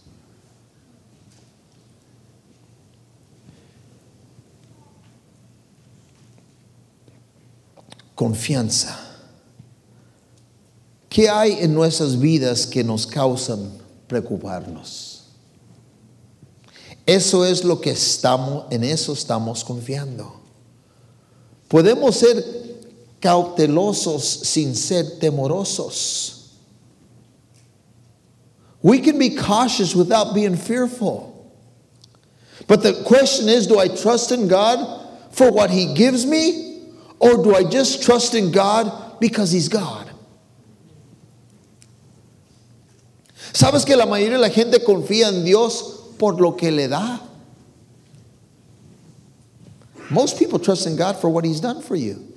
[8.13, 8.95] Confianza.
[11.09, 13.71] ¿Qué hay en nuestras vidas que nos causan
[14.05, 15.23] preocuparnos?
[17.07, 20.39] Eso es lo que estamos, en eso estamos confiando.
[21.67, 22.68] Podemos ser
[23.21, 26.39] cautelosos sin ser temorosos.
[28.81, 31.29] We can be cautious without being fearful.
[32.67, 36.83] But the question is do I trust in God for what He gives me,
[37.19, 40.09] or do I just trust in God because He's God?
[43.51, 47.19] ¿Sabes que la mayoría de la gente confía en Dios por lo que le da?
[50.11, 52.28] Most people trust in God for what He's done for you.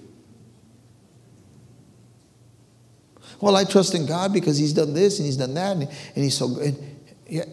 [3.43, 6.25] Well, I trust in God because He's done this and He's done that, and, and
[6.25, 6.79] He's so good.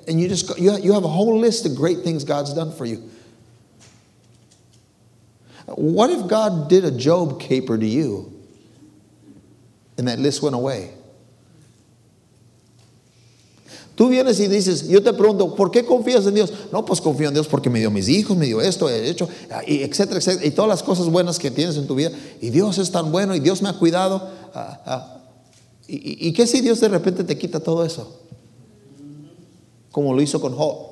[0.08, 2.72] And, you just go, you, you have a whole list of great things God's done
[2.72, 3.10] for you.
[5.66, 8.32] What if God did a Job caper to you
[9.98, 10.94] and that list went away?
[13.96, 16.54] Tú vienes y dices, yo te pregunto, ¿por qué confías en Dios?
[16.72, 19.28] No, pues confío en Dios porque me dio mis hijos, me dio esto, he hecho,
[19.66, 22.12] y etcétera, etcétera, y todas las cosas buenas que tienes en tu vida.
[22.42, 24.30] Y Dios es tan bueno y Dios me ha cuidado.
[24.54, 25.19] Ah, ah.
[25.92, 28.22] ¿Y, ¿Y qué si Dios de repente te quita todo eso?
[29.92, 30.90] Como lo hizo con Job.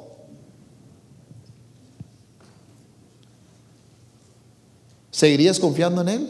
[5.12, 6.30] ¿Seguirías confiando en Él?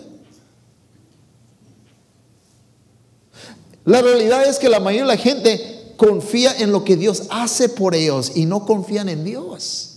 [3.86, 7.70] La realidad es que la mayoría de la gente confía en lo que Dios hace
[7.70, 9.94] por ellos y no confían en Dios.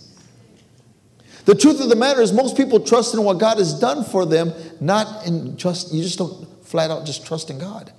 [1.43, 4.25] The truth of the matter is, most people trust in what God has done for
[4.25, 7.91] them, not in just, you just don't flat out just trust in God.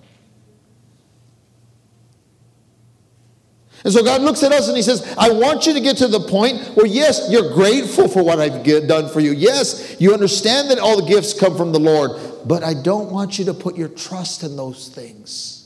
[3.85, 6.09] And so God looks at us and He says, I want you to get to
[6.09, 9.33] the point where, yes, you're grateful for what I've done for you.
[9.33, 12.13] Yes, you understand that all the gifts come from the Lord,
[12.47, 15.59] but I don't want you to put your trust in those things.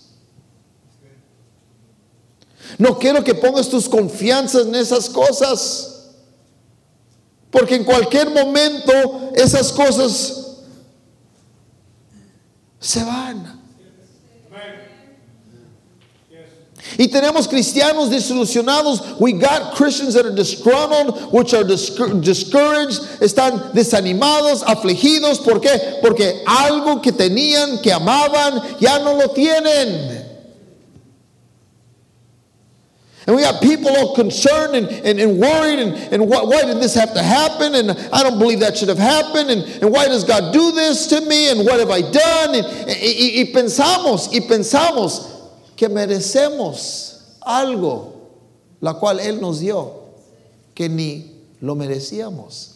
[2.79, 6.15] No quiero que pongas tus confianzas en esas cosas.
[7.51, 10.65] Porque en cualquier momento esas cosas
[12.81, 13.56] se van.
[16.99, 19.21] Y tenemos cristianos desilusionados.
[19.21, 25.45] We got Christians that are disgruntled, which are discouraged, están desanimados, afligidos.
[25.45, 26.01] ¿Por qué?
[26.01, 30.25] Porque algo que tenían, que amaban, ya no lo tienen.
[33.27, 36.77] And we got people all concerned and, and, and worried and, and why, why, did
[36.77, 37.75] this have to happen?
[37.75, 39.51] And I don't believe that should have happened.
[39.51, 41.51] And, and why does God do this to me?
[41.51, 42.55] And what have I done?
[42.55, 45.36] And, y, y pensamos, y pensamos
[45.77, 48.31] que merecemos algo,
[48.81, 49.93] la cual Él nos dio,
[50.75, 52.73] que ni lo merecíamos.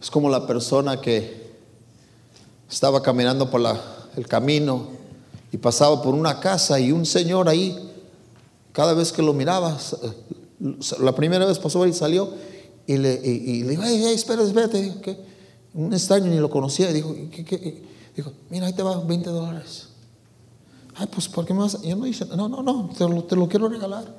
[0.00, 1.52] Es como la persona que
[2.68, 3.80] estaba caminando por la,
[4.16, 4.88] el camino
[5.50, 7.90] y pasaba por una casa y un señor ahí,
[8.72, 9.78] cada vez que lo miraba,
[10.98, 12.51] la primera vez pasó y salió
[12.86, 15.20] y le, y, le dijo, hey, hey, espera, espérate,
[15.74, 17.82] un extraño ni lo conocía, y dijo, ¿qué,
[18.14, 19.88] dijo, mira, ahí te va 20 dólares.
[20.94, 21.80] Ay, pues, ¿por qué me vas?
[21.82, 24.14] Yo no dije, no, no, no, te lo, te lo quiero regalar.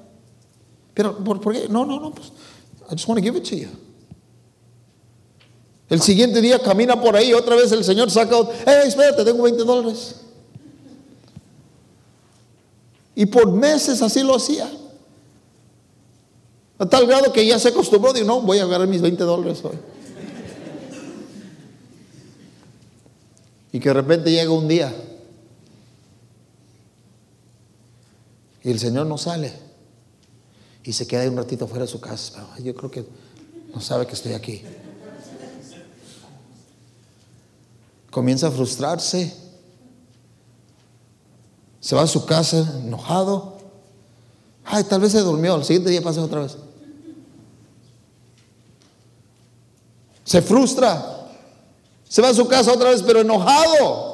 [0.93, 1.67] Pero, ¿por, ¿por qué?
[1.69, 2.29] No, no, no, pues,
[2.89, 3.69] I just want to give it to you.
[5.89, 9.63] El siguiente día camina por ahí, otra vez el Señor saca, hey, espérate, tengo 20
[9.63, 10.15] dólares.
[13.15, 14.71] Y por meses así lo hacía.
[16.77, 19.63] A tal grado que ya se acostumbró, digo, no, voy a agarrar mis 20 dólares
[19.63, 19.77] hoy.
[23.71, 24.93] Y que de repente llega un día
[28.63, 29.51] y el Señor no sale
[30.83, 32.47] y se queda un ratito fuera de su casa.
[32.61, 33.05] Yo creo que
[33.73, 34.61] no sabe que estoy aquí.
[38.13, 39.35] comienza a frustrarse,
[41.81, 43.52] se va a su casa enojado.
[44.65, 46.57] Ay, tal vez se durmió, el siguiente día pasa otra vez.
[50.23, 51.29] Se frustra,
[52.07, 54.13] se va a su casa otra vez, pero enojado.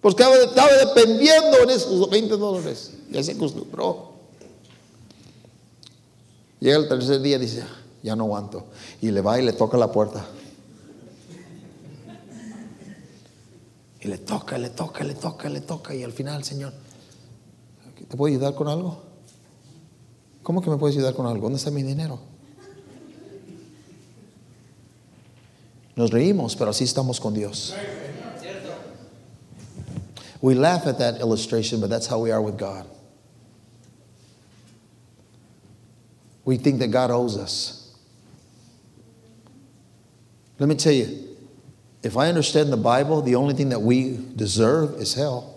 [0.00, 2.90] Porque estaba dependiendo en esos 20 dólares.
[3.10, 4.12] Ya se acostumbró.
[6.58, 7.62] Llega el tercer día y dice,
[8.02, 8.66] ya no aguanto.
[9.00, 10.24] Y le va y le toca la puerta.
[14.00, 15.94] Y le toca, le toca, le toca, le toca.
[15.94, 16.72] Y al final, Señor,
[18.08, 18.98] ¿te puedo ayudar con algo?
[20.42, 21.42] ¿Cómo que me puedes ayudar con algo?
[21.42, 22.18] ¿Dónde está mi dinero?
[25.94, 27.74] Nos reímos, pero así estamos con Dios.
[30.40, 32.86] We laugh at that illustration, but that's how we are with God.
[36.44, 37.94] We think that God owes us.
[40.58, 41.36] Let me tell you,
[42.02, 45.51] if I understand the Bible, the only thing that we deserve is hell.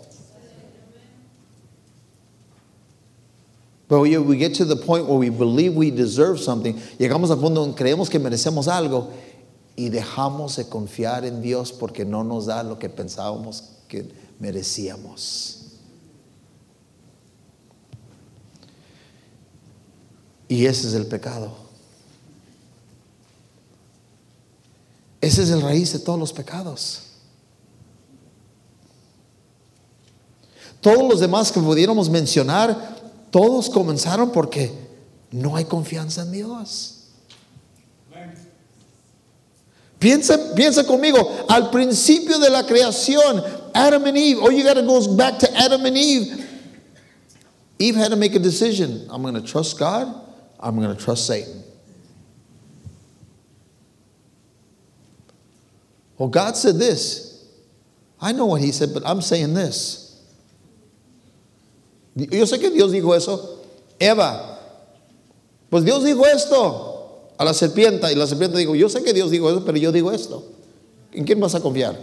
[3.88, 7.36] But we, we get to the point where we believe we deserve something, llegamos al
[7.36, 9.12] punto donde creemos que merecemos algo
[9.76, 14.08] y dejamos de confiar en Dios porque no nos da lo que pensábamos que
[14.40, 15.62] merecíamos.
[20.48, 21.52] Y ese es el pecado.
[25.20, 27.06] Ese es el raíz de todos los pecados.
[30.86, 32.95] todos los demás que pudiéramos mencionar,
[33.30, 34.72] todos comenzaron porque
[35.32, 36.92] no hay confianza en Dios.
[39.98, 43.42] Piensa, piensa conmigo, al principio de la creación,
[43.74, 46.46] Adam and Eve, oh, you got to go back to Adam and Eve.
[47.78, 49.06] Eve had to make a decision.
[49.10, 50.14] I'm going to trust God,
[50.60, 51.62] I'm going to trust Satan.
[56.18, 57.46] Well, God said this.
[58.20, 60.05] I know what He said, but I'm saying this.
[62.16, 63.60] Yo sé que Dios dijo eso.
[63.98, 64.60] Eva,
[65.70, 69.30] pues Dios dijo esto a la serpiente y la serpiente dijo, yo sé que Dios
[69.30, 70.42] dijo eso, pero yo digo esto.
[71.12, 71.98] ¿En quién vas a confiar?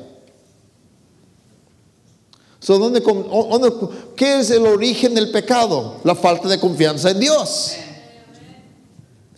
[2.59, 3.73] So, ¿dónde, dónde,
[4.15, 5.97] ¿Qué es el origen del pecado?
[6.03, 7.73] La falta de confianza en Dios.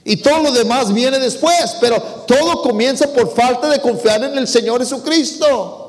[0.04, 4.48] Y todo lo demás viene después, pero todo comienza por falta de confiar en el
[4.48, 5.85] Señor Jesucristo.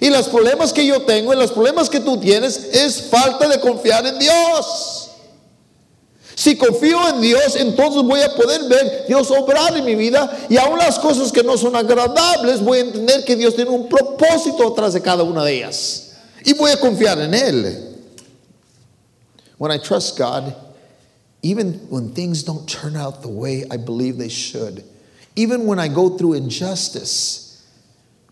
[0.00, 3.60] Y los problemas que yo tengo y los problemas que tú tienes es falta de
[3.60, 5.10] confiar en Dios.
[6.34, 10.56] Si confío en Dios, entonces voy a poder ver Dios obrar en mi vida y
[10.56, 14.70] aún las cosas que no son agradables, voy a entender que Dios tiene un propósito
[14.70, 16.12] detrás de cada una de ellas.
[16.44, 17.94] Y voy a confiar en Él.
[19.58, 20.54] When I trust God,
[21.42, 24.82] even when things don't turn out the way I believe they should,
[25.36, 27.43] even when I go through injustice,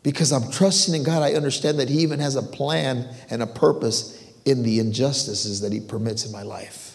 [0.03, 3.46] because I'm trusting in God, I understand that He even has a plan and a
[3.46, 6.92] purpose in the injustices that He permits in my life.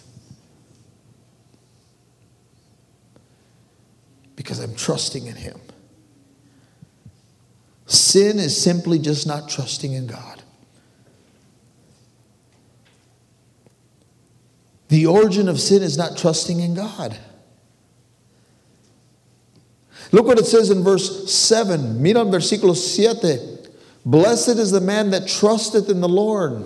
[4.37, 5.59] because I'm trusting in Him.
[7.85, 10.41] Sin is simply just not trusting in God.
[14.87, 17.17] The origin of sin is not trusting in God.
[20.11, 22.01] Look what it says in verse 7.
[22.01, 23.57] Mira en versículo 7.
[24.05, 26.65] Blessed is the man that trusteth in the Lord,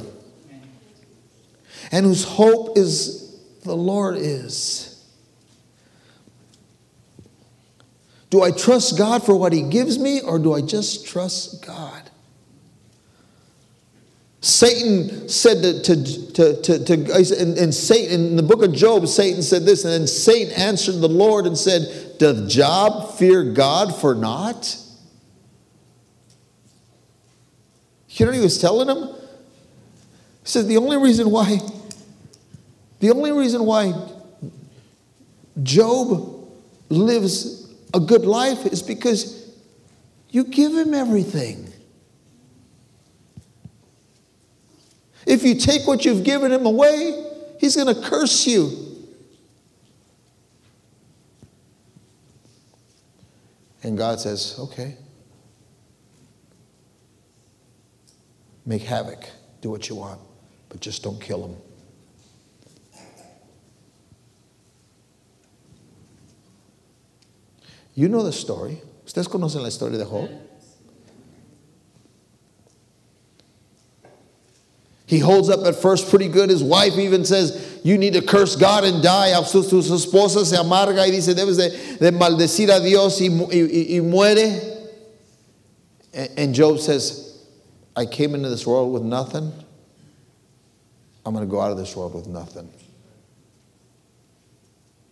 [1.92, 4.88] and whose hope is the Lord is.
[8.30, 12.12] Do I trust God for what He gives me, or do I just trust God?
[14.42, 16.94] Satan said to, to, to, to, to
[17.40, 21.00] and, and Satan, in the book of Job, Satan said this, and then Satan answered
[21.00, 24.78] the Lord and said, Doth Job fear God for naught?
[28.10, 29.08] You know what he was telling him?
[29.08, 29.16] He
[30.44, 31.58] said, The only reason why,
[33.00, 33.94] the only reason why
[35.64, 36.48] Job
[36.90, 39.52] lives a good life is because
[40.30, 41.74] you give him everything.
[45.26, 48.81] If you take what you've given him away, he's going to curse you.
[53.84, 54.96] And God says, okay,
[58.66, 59.28] make havoc,
[59.62, 60.22] do what you want,
[60.70, 61.58] but just don't kill him.
[67.94, 68.82] You know the story.
[69.06, 70.30] Ustedes conocen la historia de Job.
[75.12, 76.50] He holds up at first pretty good.
[76.50, 79.34] His wife even says, You need to curse God and die.
[79.44, 83.28] Su, esposa se amarga y dice, Debes de, de maldecir a Dios y
[84.00, 84.88] muere.
[86.38, 87.46] And Job says,
[87.94, 89.52] I came into this world with nothing.
[91.26, 92.72] I'm going to go out of this world with nothing.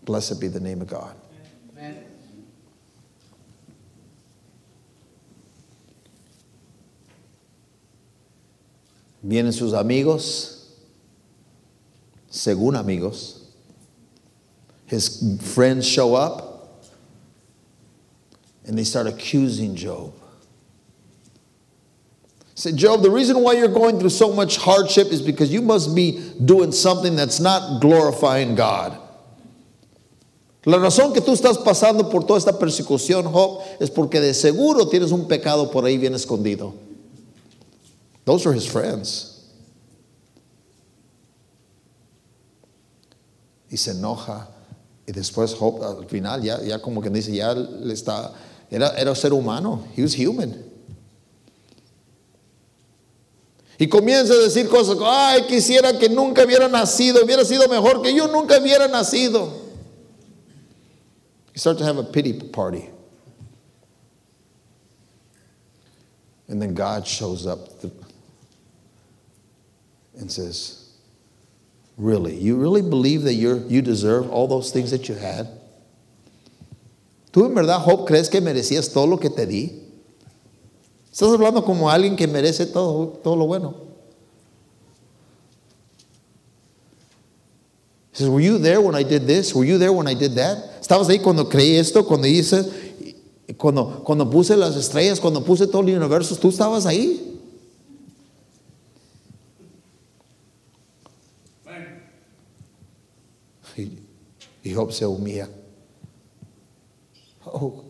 [0.04, 1.14] Blessed be the name of God.
[9.26, 10.66] Vienen sus amigos,
[12.32, 13.36] según amigos.
[14.86, 16.84] His friends show up
[18.66, 20.14] and they start accusing Job.
[22.56, 25.96] Say, Job, the reason why you're going through so much hardship is because you must
[25.96, 28.98] be doing something that's not glorifying God.
[30.66, 34.88] La razón que tú estás pasando por toda esta persecución, Job, es porque de seguro
[34.90, 36.74] tienes un pecado por ahí bien escondido.
[38.30, 39.42] Those were his friends.
[43.72, 44.46] Y se enoja.
[45.08, 48.32] Y después al final, ya, como que dice, ya le está,
[48.70, 49.88] era, era ser humano.
[49.96, 50.64] He was human.
[53.80, 58.14] Y comienza a decir cosas, ay, quisiera que nunca hubiera nacido, hubiera sido mejor que
[58.14, 59.52] yo nunca hubiera nacido.
[61.52, 62.92] He started to have a pity party.
[66.48, 67.70] And then God shows up.
[70.20, 70.80] And says,
[72.00, 72.34] Really?
[72.36, 75.48] You really believe that you're, you deserve all those things that you had?
[77.34, 79.84] ¿Tú en verdad, Job, crees que merecías todo lo que te di?
[81.12, 83.76] Estás hablando como alguien que merece todo, todo lo bueno.
[88.14, 89.54] Says, were you there when I did this?
[89.54, 90.82] Were you there when I did that?
[90.82, 92.04] ¿Estabas ahí cuando creí esto?
[92.04, 92.64] Cuando hice,
[93.58, 97.39] cuando, cuando puse las estrellas, cuando puse todo el universo, ¿tú estabas ahí?
[103.80, 104.00] Y,
[104.64, 105.48] y Job se humilla.
[107.46, 107.84] Oh.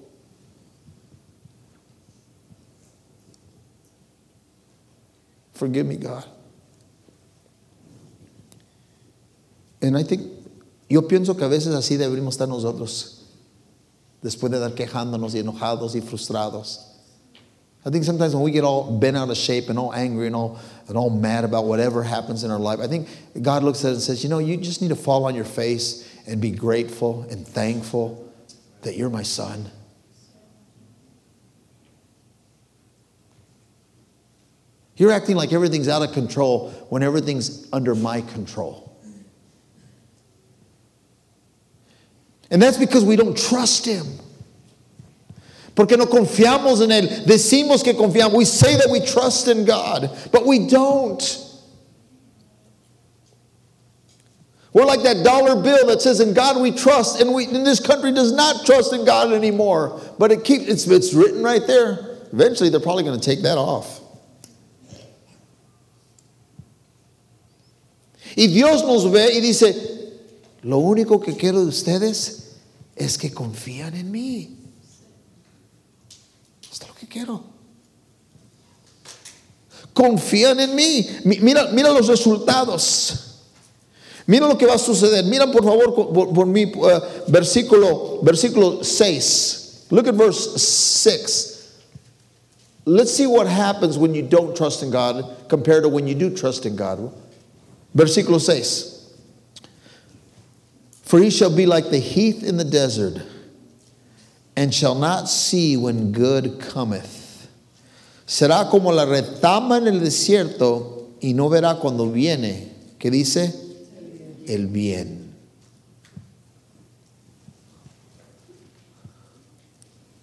[5.54, 6.24] Forgive me, God.
[9.82, 10.22] And I think,
[10.90, 13.26] yo pienso que a veces así deberíamos estar nosotros,
[14.22, 16.89] después de estar quejándonos y enojados y frustrados.
[17.90, 20.36] I think sometimes when we get all bent out of shape and all angry and
[20.36, 23.10] all, and all mad about whatever happens in our life, I think
[23.42, 25.44] God looks at it and says, you know, you just need to fall on your
[25.44, 28.32] face and be grateful and thankful
[28.84, 29.72] that you're my son.
[34.96, 38.96] You're acting like everything's out of control when everything's under my control.
[42.52, 44.06] And that's because we don't trust Him.
[45.80, 47.24] Porque no confiamos en Él.
[47.26, 48.34] Decimos que confiamos.
[48.34, 51.24] We say that we trust in God, but we don't.
[54.74, 57.80] We're like that dollar bill that says, "In God we trust," and we in this
[57.80, 60.02] country does not trust in God anymore.
[60.20, 62.18] But it keeps it's, it's written right there.
[62.34, 64.02] Eventually, they're probably going to take that off.
[68.36, 69.76] Y Dios nos ve y dice,
[70.64, 72.56] lo único que quiero de ustedes
[72.98, 74.60] es que confían en mí.
[76.72, 77.44] Esto es lo que quiero.
[79.94, 81.06] Confían en mí.
[81.26, 83.26] Mira, mira los resultados.
[84.28, 85.26] Mira lo que va a suceder.
[85.26, 89.88] Mira por favor por, por mi uh, versículo, versículo 6.
[89.90, 91.60] Look at verse 6.
[92.86, 96.30] Let's see what happens when you don't trust in God compared to when you do
[96.30, 97.12] trust in God.
[97.96, 99.14] Versículo 6.
[101.04, 103.24] For he shall be like the heath in the desert,
[104.60, 107.48] and shall not see when good cometh.
[108.28, 112.68] Será como la retama en el desierto, y no verá cuando viene.
[113.00, 113.54] ¿Qué dice?
[114.48, 115.34] El bien.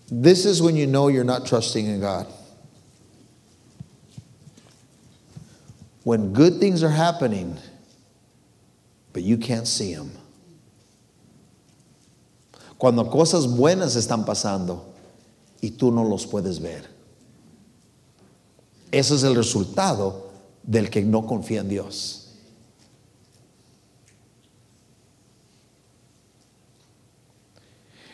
[0.09, 2.27] This is when you know you're not trusting in God.
[6.07, 7.59] when good things are happening,
[9.13, 10.13] but you can't see them.
[12.79, 14.85] Cuando cosas buenas están pasando
[15.61, 16.85] y tú no los puedes ver.
[18.93, 20.31] Eso es el resultado
[20.63, 22.23] del que no confía en Dios.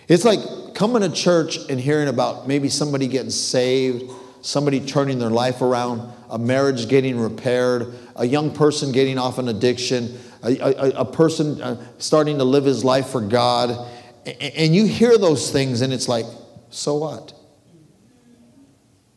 [0.08, 0.40] It's like
[0.74, 4.10] coming to church and hearing about maybe somebody getting saved,
[4.42, 9.48] somebody turning their life around a marriage getting repaired, a young person getting off an
[9.48, 13.88] addiction, a, a, a person uh, starting to live his life for God.
[14.24, 16.26] And you hear those things, and it's like,
[16.70, 17.32] so what?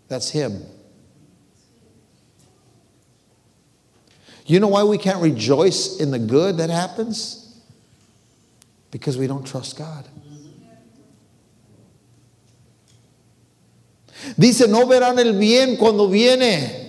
[0.07, 0.63] That's him.
[4.45, 7.59] You know why we can't rejoice in the good that happens?
[8.91, 10.07] Because we don't trust God.
[14.37, 16.84] Dice, no verán el bien cuando viene.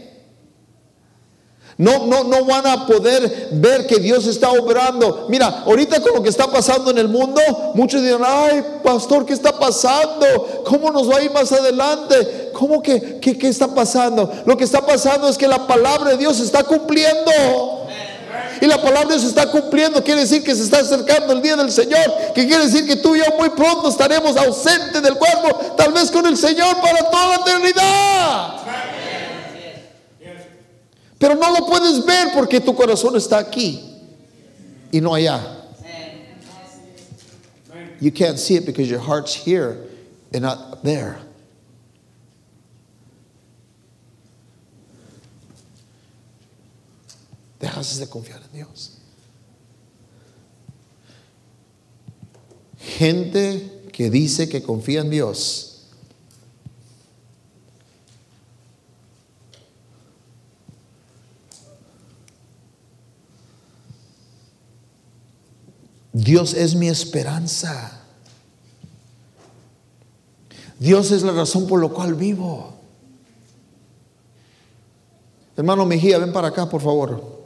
[1.79, 5.27] No, no, no van a poder ver que Dios está obrando.
[5.29, 7.41] Mira, ahorita con lo que está pasando en el mundo,
[7.75, 10.63] muchos dirán, ay, pastor, ¿qué está pasando?
[10.65, 12.51] ¿Cómo nos va a ir más adelante?
[12.55, 14.33] ¿Cómo que qué, qué está pasando?
[14.47, 17.31] Lo que está pasando es que la palabra de Dios se está cumpliendo.
[18.61, 20.03] Y la palabra de Dios se está cumpliendo.
[20.03, 22.33] Quiere decir que se está acercando el día del Señor.
[22.35, 25.75] Que quiere decir que tú y yo muy pronto estaremos ausentes del cuerpo.
[25.77, 28.66] Tal vez con el Señor para toda la eternidad.
[31.19, 33.81] Pero no lo puedes ver porque tu corazón está aquí
[34.93, 35.53] y no allá.
[38.01, 39.79] You can't see it because your heart's here
[40.33, 41.19] and not there.
[47.59, 48.99] Dejas de confiar en Dios.
[52.79, 55.76] Gente que dice que confía en Dios
[66.27, 68.01] Dios es mi esperanza.
[70.81, 72.75] Dios es la razón por la cual vivo.
[75.57, 77.45] Hermano Mejía, ven para acá, por favor.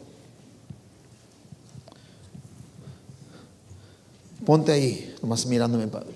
[4.47, 6.15] Ponte ahí, nomás mirándome, Padre.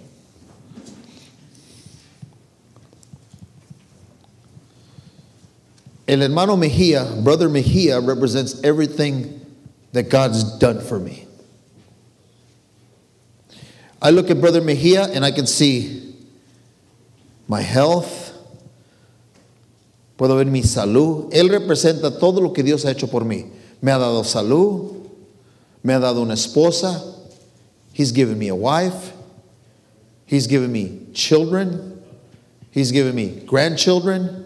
[6.07, 9.43] El hermano Mejía, brother Mejía, represents everything
[9.93, 11.27] that God's done for me.
[14.05, 16.15] I look at Brother Mejia and I can see
[17.49, 18.37] my health.
[20.19, 21.33] Puedo ver mi salud.
[21.33, 23.51] Él representa todo lo que Dios ha hecho por mí.
[23.81, 25.11] Me ha dado salud.
[25.83, 27.01] Me ha dado una esposa.
[27.95, 29.15] He's given me a wife.
[30.27, 32.03] He's given me children.
[32.73, 34.45] He's given me grandchildren.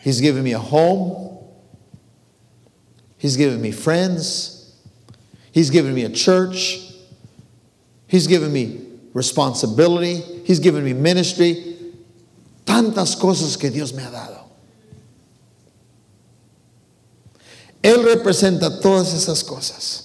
[0.00, 1.36] He's given me a home.
[3.18, 4.74] He's given me friends.
[5.52, 6.85] He's given me a church.
[8.06, 8.80] He's given me
[9.12, 10.22] responsibility.
[10.44, 11.76] He's given me ministry.
[12.64, 14.44] Tantas cosas que Dios me ha dado.
[17.82, 20.02] Él representa todas esas cosas.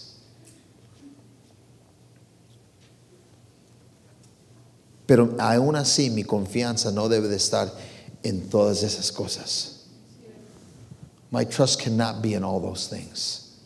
[5.07, 7.69] Pero aún así mi confianza no debe de estar
[8.23, 9.87] en todas esas cosas.
[11.31, 13.57] My trust cannot be in all those things.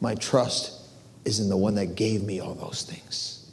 [0.00, 0.81] My trust
[1.24, 3.46] is in the one that gave me all those things.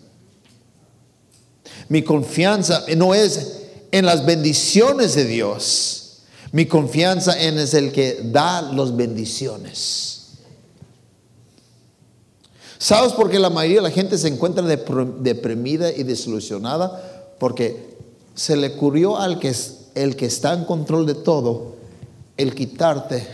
[1.88, 6.22] Mi confianza no es en las bendiciones de Dios.
[6.52, 10.20] Mi confianza en el que da las bendiciones.
[12.80, 17.36] ¿Sabes por qué la mayoría de la gente se encuentra deprimida y desilusionada?
[17.38, 17.98] Porque
[18.36, 19.54] se le ocurrió al que,
[19.96, 21.76] el que está en control de todo
[22.38, 23.28] el quitarte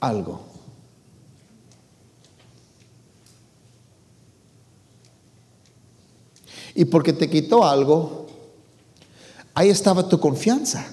[0.00, 0.53] algo.
[6.74, 8.26] Y porque te quitó algo,
[9.54, 10.84] ahí estaba tu confianza.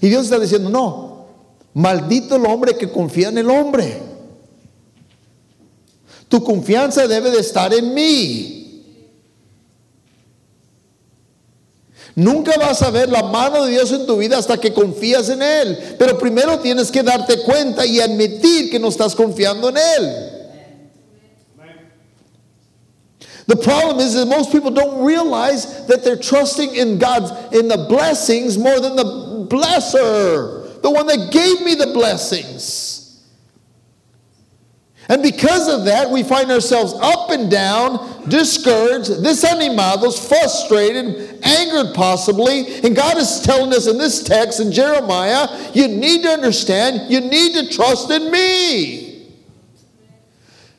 [0.00, 1.26] Y Dios está diciendo, no,
[1.74, 4.00] maldito el hombre que confía en el hombre.
[6.28, 8.54] Tu confianza debe de estar en mí.
[12.14, 15.40] Nunca vas a ver la mano de Dios en tu vida hasta que confías en
[15.40, 15.78] Él.
[15.98, 20.37] Pero primero tienes que darte cuenta y admitir que no estás confiando en Él.
[23.48, 27.86] The problem is that most people don't realize that they're trusting in God's in the
[27.88, 33.24] blessings more than the blesser, the one that gave me the blessings.
[35.08, 42.80] And because of that, we find ourselves up and down, discouraged, desanimados, frustrated, angered possibly.
[42.80, 47.22] And God is telling us in this text in Jeremiah, you need to understand, you
[47.22, 49.07] need to trust in me.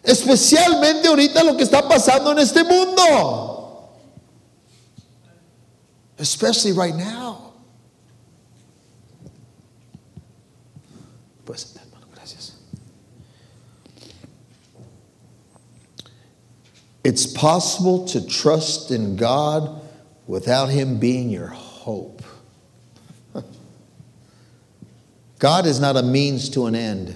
[0.10, 3.92] Especialmente ahorita lo que está pasando en este mundo.
[6.18, 7.54] Especially right now.
[11.46, 11.76] Pues
[17.04, 19.82] It's possible to trust in God
[20.28, 22.24] without Him being your hope.
[25.40, 27.16] God is not a means to an end,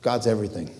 [0.00, 0.77] God's everything.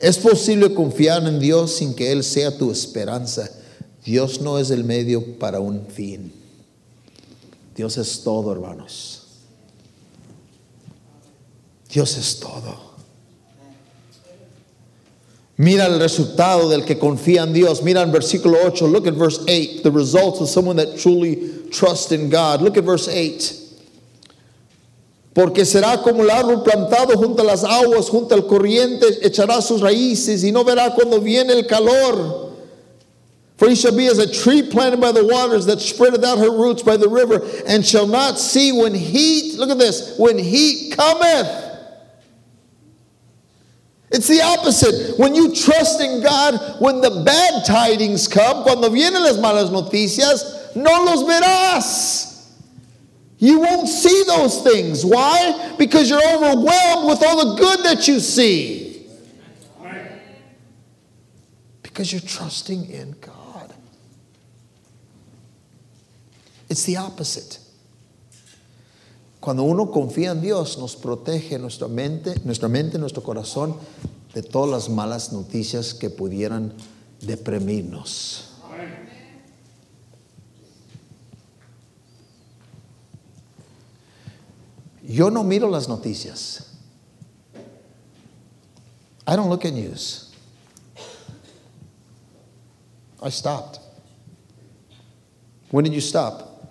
[0.00, 3.50] Es posible confiar en Dios sin que Él sea tu esperanza.
[4.04, 6.32] Dios no es el medio para un fin.
[7.76, 9.22] Dios es todo, hermanos.
[11.92, 12.90] Dios es todo.
[15.58, 17.82] Mira el resultado del que confía en Dios.
[17.82, 18.88] Mira en versículo 8.
[18.88, 19.82] Look at verse 8.
[19.82, 22.62] The results of someone that truly trusts in God.
[22.62, 23.59] Look at verse 8.
[25.32, 29.80] Porque será como el árbol plantado junto a las aguas, junto al corriente, echará sus
[29.80, 32.50] raíces y no verá cuando viene el calor.
[33.56, 36.50] For he shall be as a tree planted by the waters that spreadeth out her
[36.50, 40.96] roots by the river, and shall not see when heat, look at this, when heat
[40.96, 41.46] cometh.
[44.10, 45.18] It's the opposite.
[45.18, 50.74] When you trust in God, when the bad tidings come, cuando vienen las malas noticias,
[50.74, 52.29] no los verás.
[53.40, 55.04] You won't see those things.
[55.04, 55.74] Why?
[55.78, 59.06] Because you're overwhelmed with all the good that you see.
[61.82, 63.74] Because you're trusting in God.
[66.68, 67.58] It's the opposite.
[69.40, 73.74] Cuando uno confía en Dios, nos protege nuestra mente, nuestra mente, nuestro corazón
[74.34, 76.74] de todas las malas noticias que pudieran
[77.22, 78.49] deprimirnos.
[85.10, 86.68] Yo no miro las noticias.
[89.26, 90.32] I don't look at news.
[93.20, 93.80] I stopped.
[95.72, 96.70] When did you stop?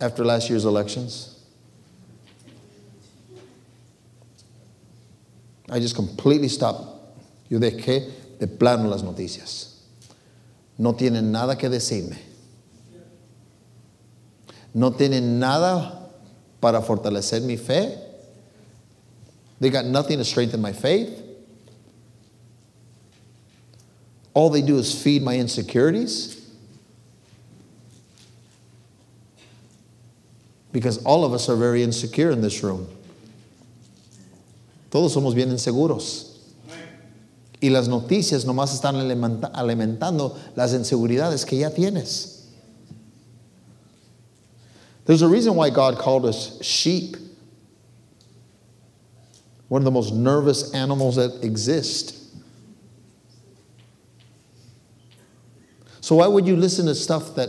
[0.00, 1.44] After last year's elections?
[5.70, 6.88] I just completely stopped.
[7.48, 9.76] Yo dejé de plano las noticias.
[10.76, 12.18] No tienen nada que decirme.
[14.74, 16.03] No tienen nada
[16.64, 17.94] para fortalecer mi fe,
[19.60, 21.22] They got nothing to strengthen my faith.
[24.32, 26.40] All they do is feed my insecurities.
[30.72, 32.88] Because all of us are very insecure in this room.
[34.90, 36.30] Todos somos bien inseguros.
[37.60, 42.33] Y las noticias nomás están alimentando las inseguridades que ya tienes.
[45.06, 47.16] There's a reason why God called us sheep.
[49.68, 52.20] One of the most nervous animals that exist.
[56.00, 57.48] So, why would you listen to stuff that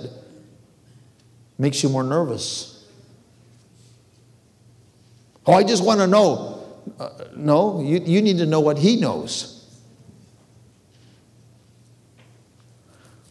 [1.58, 2.88] makes you more nervous?
[5.46, 6.64] Oh, I just want to know.
[7.00, 9.56] Uh, no, you, you need to know what He knows.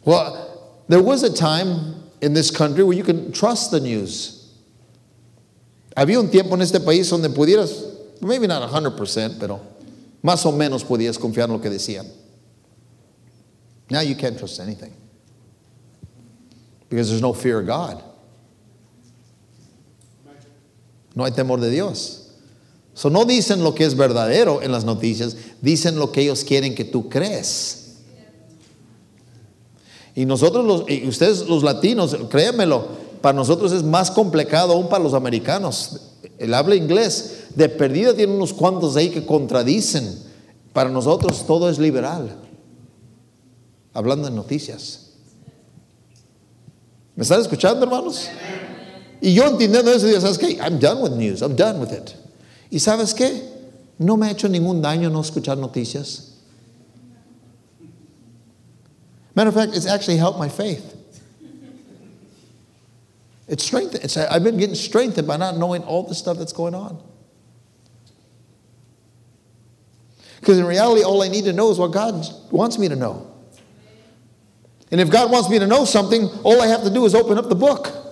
[0.03, 4.53] Well, there was a time in this country where you can trust the news.
[5.95, 7.71] Había un tiempo en este país donde pudieras,
[8.21, 9.61] maybe not 100%, pero
[10.21, 12.05] más o menos podías confiar en lo que decían.
[13.89, 14.93] Now you can't trust anything
[16.89, 18.03] because there's no fear of God.
[21.15, 22.33] No hay temor de Dios.
[22.93, 26.75] So no dicen lo que es verdadero en las noticias, dicen lo que ellos quieren
[26.75, 27.84] que tú crees.
[30.15, 32.87] Y nosotros, ustedes los latinos, créanmelo,
[33.21, 35.99] para nosotros es más complicado aún para los americanos.
[36.37, 40.23] El habla inglés, de perdida tiene unos cuantos ahí que contradicen.
[40.71, 42.35] Para nosotros todo es liberal.
[43.93, 45.11] Hablando de noticias.
[47.15, 48.27] ¿Me están escuchando, hermanos?
[49.21, 50.57] Y yo entendiendo eso, digo, ¿sabes qué?
[50.57, 52.11] I'm done with news, I'm done with it.
[52.69, 53.49] ¿Y sabes qué?
[53.97, 56.34] No me ha hecho ningún daño no escuchar noticias.
[59.35, 60.93] Matter of fact, it's actually helped my faith.
[63.47, 64.03] It's strengthened.
[64.03, 67.01] It's, I've been getting strengthened by not knowing all the stuff that's going on.
[70.39, 73.31] Because in reality, all I need to know is what God wants me to know.
[74.91, 77.37] And if God wants me to know something, all I have to do is open
[77.37, 78.04] up the book.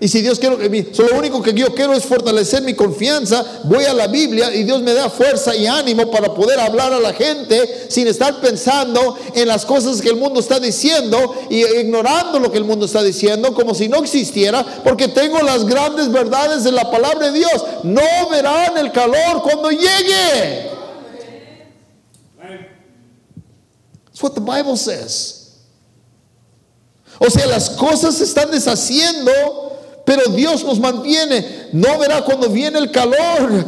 [0.00, 3.84] Y si Dios quiere, so lo único que yo quiero es fortalecer mi confianza, voy
[3.84, 7.12] a la Biblia y Dios me da fuerza y ánimo para poder hablar a la
[7.12, 12.52] gente sin estar pensando en las cosas que el mundo está diciendo y ignorando lo
[12.52, 16.70] que el mundo está diciendo como si no existiera, porque tengo las grandes verdades de
[16.70, 17.64] la palabra de Dios.
[17.82, 20.70] No verán el calor cuando llegue.
[24.06, 25.34] That's what the Bible says.
[27.18, 29.67] O sea, las cosas se están deshaciendo
[30.08, 31.68] pero Dios nos mantiene.
[31.74, 33.62] No verá cuando viene el calor.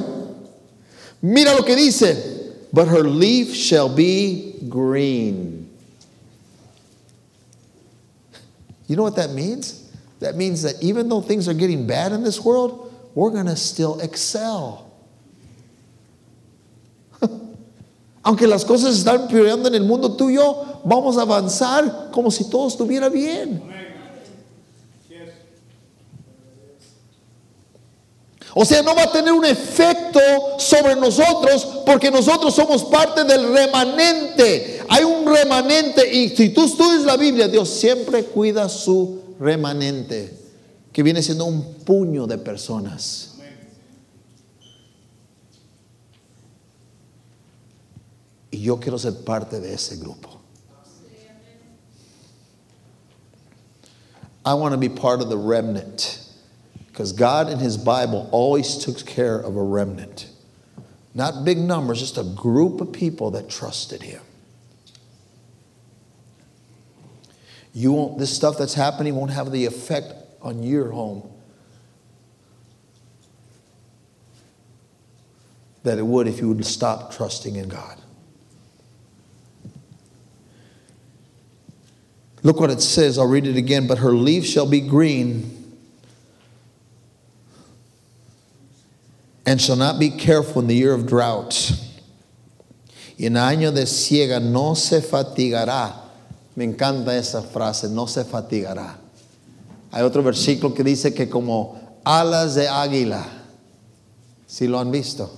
[1.20, 2.56] Mira lo que dice.
[2.72, 5.68] But her leaf shall be green.
[8.86, 9.92] You know what that means?
[10.20, 13.56] That means that even though things are getting bad in this world, we're going to
[13.56, 14.90] still excel.
[18.24, 22.68] Aunque las cosas están empeorando en el mundo tuyo, vamos a avanzar como si todo
[22.68, 23.89] estuviera bien.
[28.54, 30.20] O sea, no va a tener un efecto
[30.58, 34.82] sobre nosotros porque nosotros somos parte del remanente.
[34.88, 40.36] Hay un remanente y si tú estudias la Biblia, Dios siempre cuida su remanente,
[40.92, 43.34] que viene siendo un puño de personas.
[48.50, 50.40] Y yo quiero ser parte de ese grupo.
[54.44, 56.29] I want to be part of the remnant.
[57.00, 60.28] Because God in His Bible always took care of a remnant.
[61.14, 64.20] Not big numbers, just a group of people that trusted Him.
[67.72, 71.26] You won't, this stuff that's happening won't have the effect on your home
[75.82, 77.98] that it would if you would stop trusting in God.
[82.42, 83.16] Look what it says.
[83.16, 83.86] I'll read it again.
[83.86, 85.59] But her leaf shall be green
[89.46, 91.72] and shall not be careful in the year of drought.
[93.18, 95.94] Y en año de ciega no se fatigará.
[96.56, 98.96] Me encanta esa frase, no se fatigará.
[99.92, 103.26] Hay otro versículo que dice que como alas de águila,
[104.46, 105.30] si lo han visto,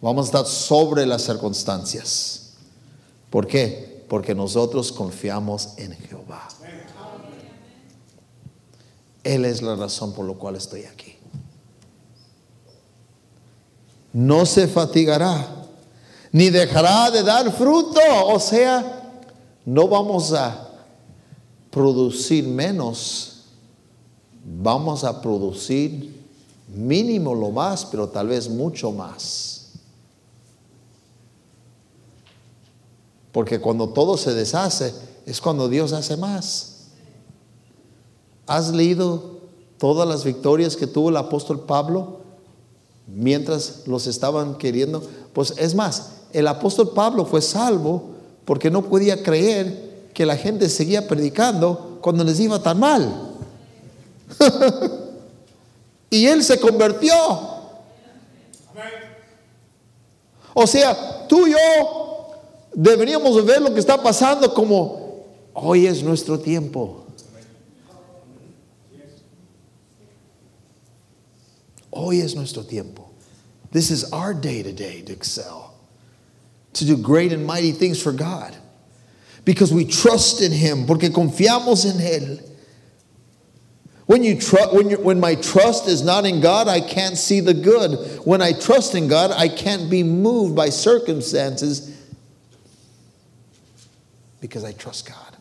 [0.00, 2.54] vamos a estar sobre las circunstancias.
[3.30, 4.04] ¿Por qué?
[4.08, 6.48] Porque nosotros confiamos en Jehová.
[9.24, 11.21] Él es la razón por la cual estoy aquí
[14.12, 15.66] no se fatigará,
[16.30, 18.00] ni dejará de dar fruto.
[18.26, 19.12] O sea,
[19.64, 20.68] no vamos a
[21.70, 23.44] producir menos,
[24.44, 26.12] vamos a producir
[26.74, 29.72] Mínimo lo más, pero tal vez mucho más.
[33.30, 34.94] Porque cuando todo se deshace,
[35.26, 36.86] es cuando Dios hace más.
[38.46, 39.40] ¿Has leído
[39.78, 42.21] todas las victorias que tuvo el apóstol Pablo
[43.06, 45.02] mientras los estaban queriendo?
[45.32, 48.10] Pues es más, el apóstol Pablo fue salvo
[48.44, 53.30] porque no podía creer que la gente seguía predicando cuando les iba tan mal.
[56.10, 57.14] y él se convirtió.
[60.54, 61.58] O sea, tú y yo
[62.74, 65.24] deberíamos ver lo que está pasando como
[65.54, 67.01] hoy es nuestro tiempo.
[71.92, 73.10] Hoy es nuestro tiempo.
[73.70, 75.74] This is our day today to excel,
[76.74, 78.56] to do great and mighty things for God.
[79.44, 82.48] Because we trust in Him, porque confiamos en Él.
[84.06, 87.40] When, you tr- when, you, when my trust is not in God, I can't see
[87.40, 88.20] the good.
[88.26, 91.96] When I trust in God, I can't be moved by circumstances
[94.40, 95.36] because I trust God.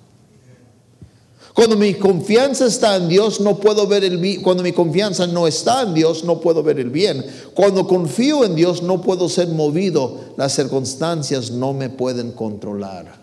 [1.54, 4.42] Cuando mi confianza está en Dios, no puedo ver el bien.
[4.42, 7.26] Cuando mi confianza no está en Dios, no puedo ver el bien.
[7.54, 10.34] Cuando confío en Dios, no puedo ser movido.
[10.38, 13.20] Las circunstancias no me pueden controlar.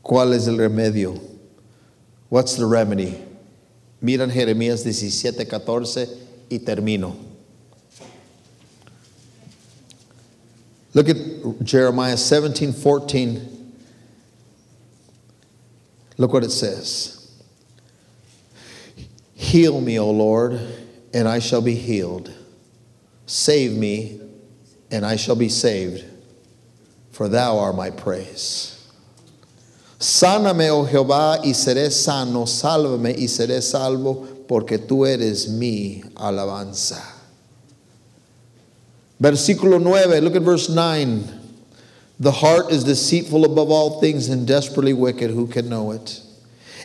[0.00, 1.14] ¿Cuál es el remedio?
[2.30, 3.16] What's the remedy?
[4.00, 6.08] Miran Jeremías 17, 14
[6.48, 7.25] y termino.
[10.96, 13.74] Look at Jeremiah 17, 14.
[16.16, 17.30] Look what it says.
[19.34, 20.58] Heal me, O Lord,
[21.12, 22.32] and I shall be healed.
[23.26, 24.22] Save me,
[24.90, 26.02] and I shall be saved,
[27.10, 28.90] for thou art my praise.
[29.98, 32.46] Sáname, oh Jehová, y seré sano.
[32.46, 37.15] Sálvame y seré salvo, porque tú eres mi alabanza.
[39.20, 41.24] Versículo 9, look at verse 9.
[42.18, 45.30] The heart is deceitful above all things and desperately wicked.
[45.30, 46.20] Who can know it?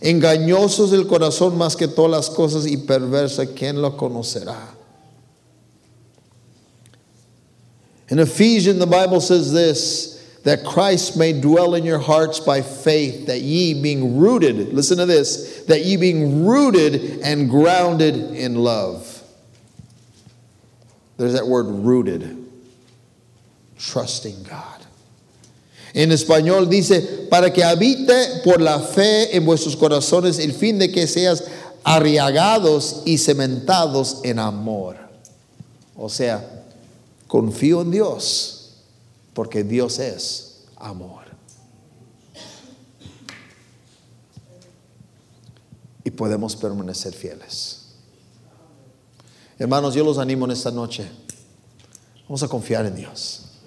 [0.02, 3.46] Engañoso es el corazón más que todas las cosas y perversa.
[3.56, 4.58] ¿Quién lo conocerá?
[8.10, 10.12] In Ephesians, the Bible says this
[10.44, 15.06] that Christ may dwell in your hearts by faith, that ye being rooted, listen to
[15.06, 19.11] this, that ye being rooted and grounded in love.
[21.22, 22.36] There's that word rooted,
[23.78, 24.80] trusting God.
[25.94, 30.92] En español dice, para que habite por la fe en vuestros corazones el fin de
[30.92, 31.44] que seas
[31.84, 34.98] arriagados y cementados en amor.
[35.96, 36.44] O sea,
[37.28, 38.78] confío en Dios
[39.36, 41.22] porque Dios es amor.
[46.04, 47.81] Y podemos permanecer fieles.
[49.62, 51.08] Hermanos, yo los animo en esta noche.
[52.28, 53.60] Vamos a confiar en Dios.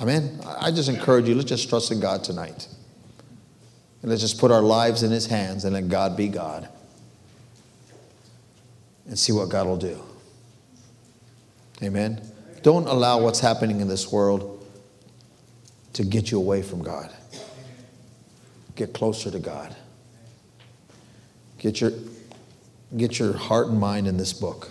[0.00, 0.40] Amen.
[0.58, 2.66] I just encourage you, let's just trust in God tonight.
[4.00, 6.70] And let's just put our lives in His hands and let God be God.
[9.06, 10.00] And see what God will do.
[11.82, 12.22] Amen.
[12.62, 14.66] Don't allow what's happening in this world
[15.92, 17.12] to get you away from God.
[18.74, 19.76] Get closer to God.
[21.58, 21.92] Get your,
[22.96, 24.70] get your heart and mind in this book.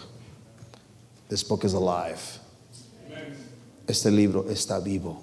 [1.30, 2.40] This book is alive.
[3.88, 5.22] Este libro está vivo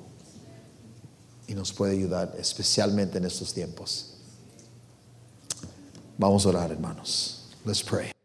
[1.49, 4.15] y nos puede ayudar especialmente en estos tiempos.
[6.19, 7.55] Vamos a orar, hermanos.
[7.65, 8.18] Let's pray.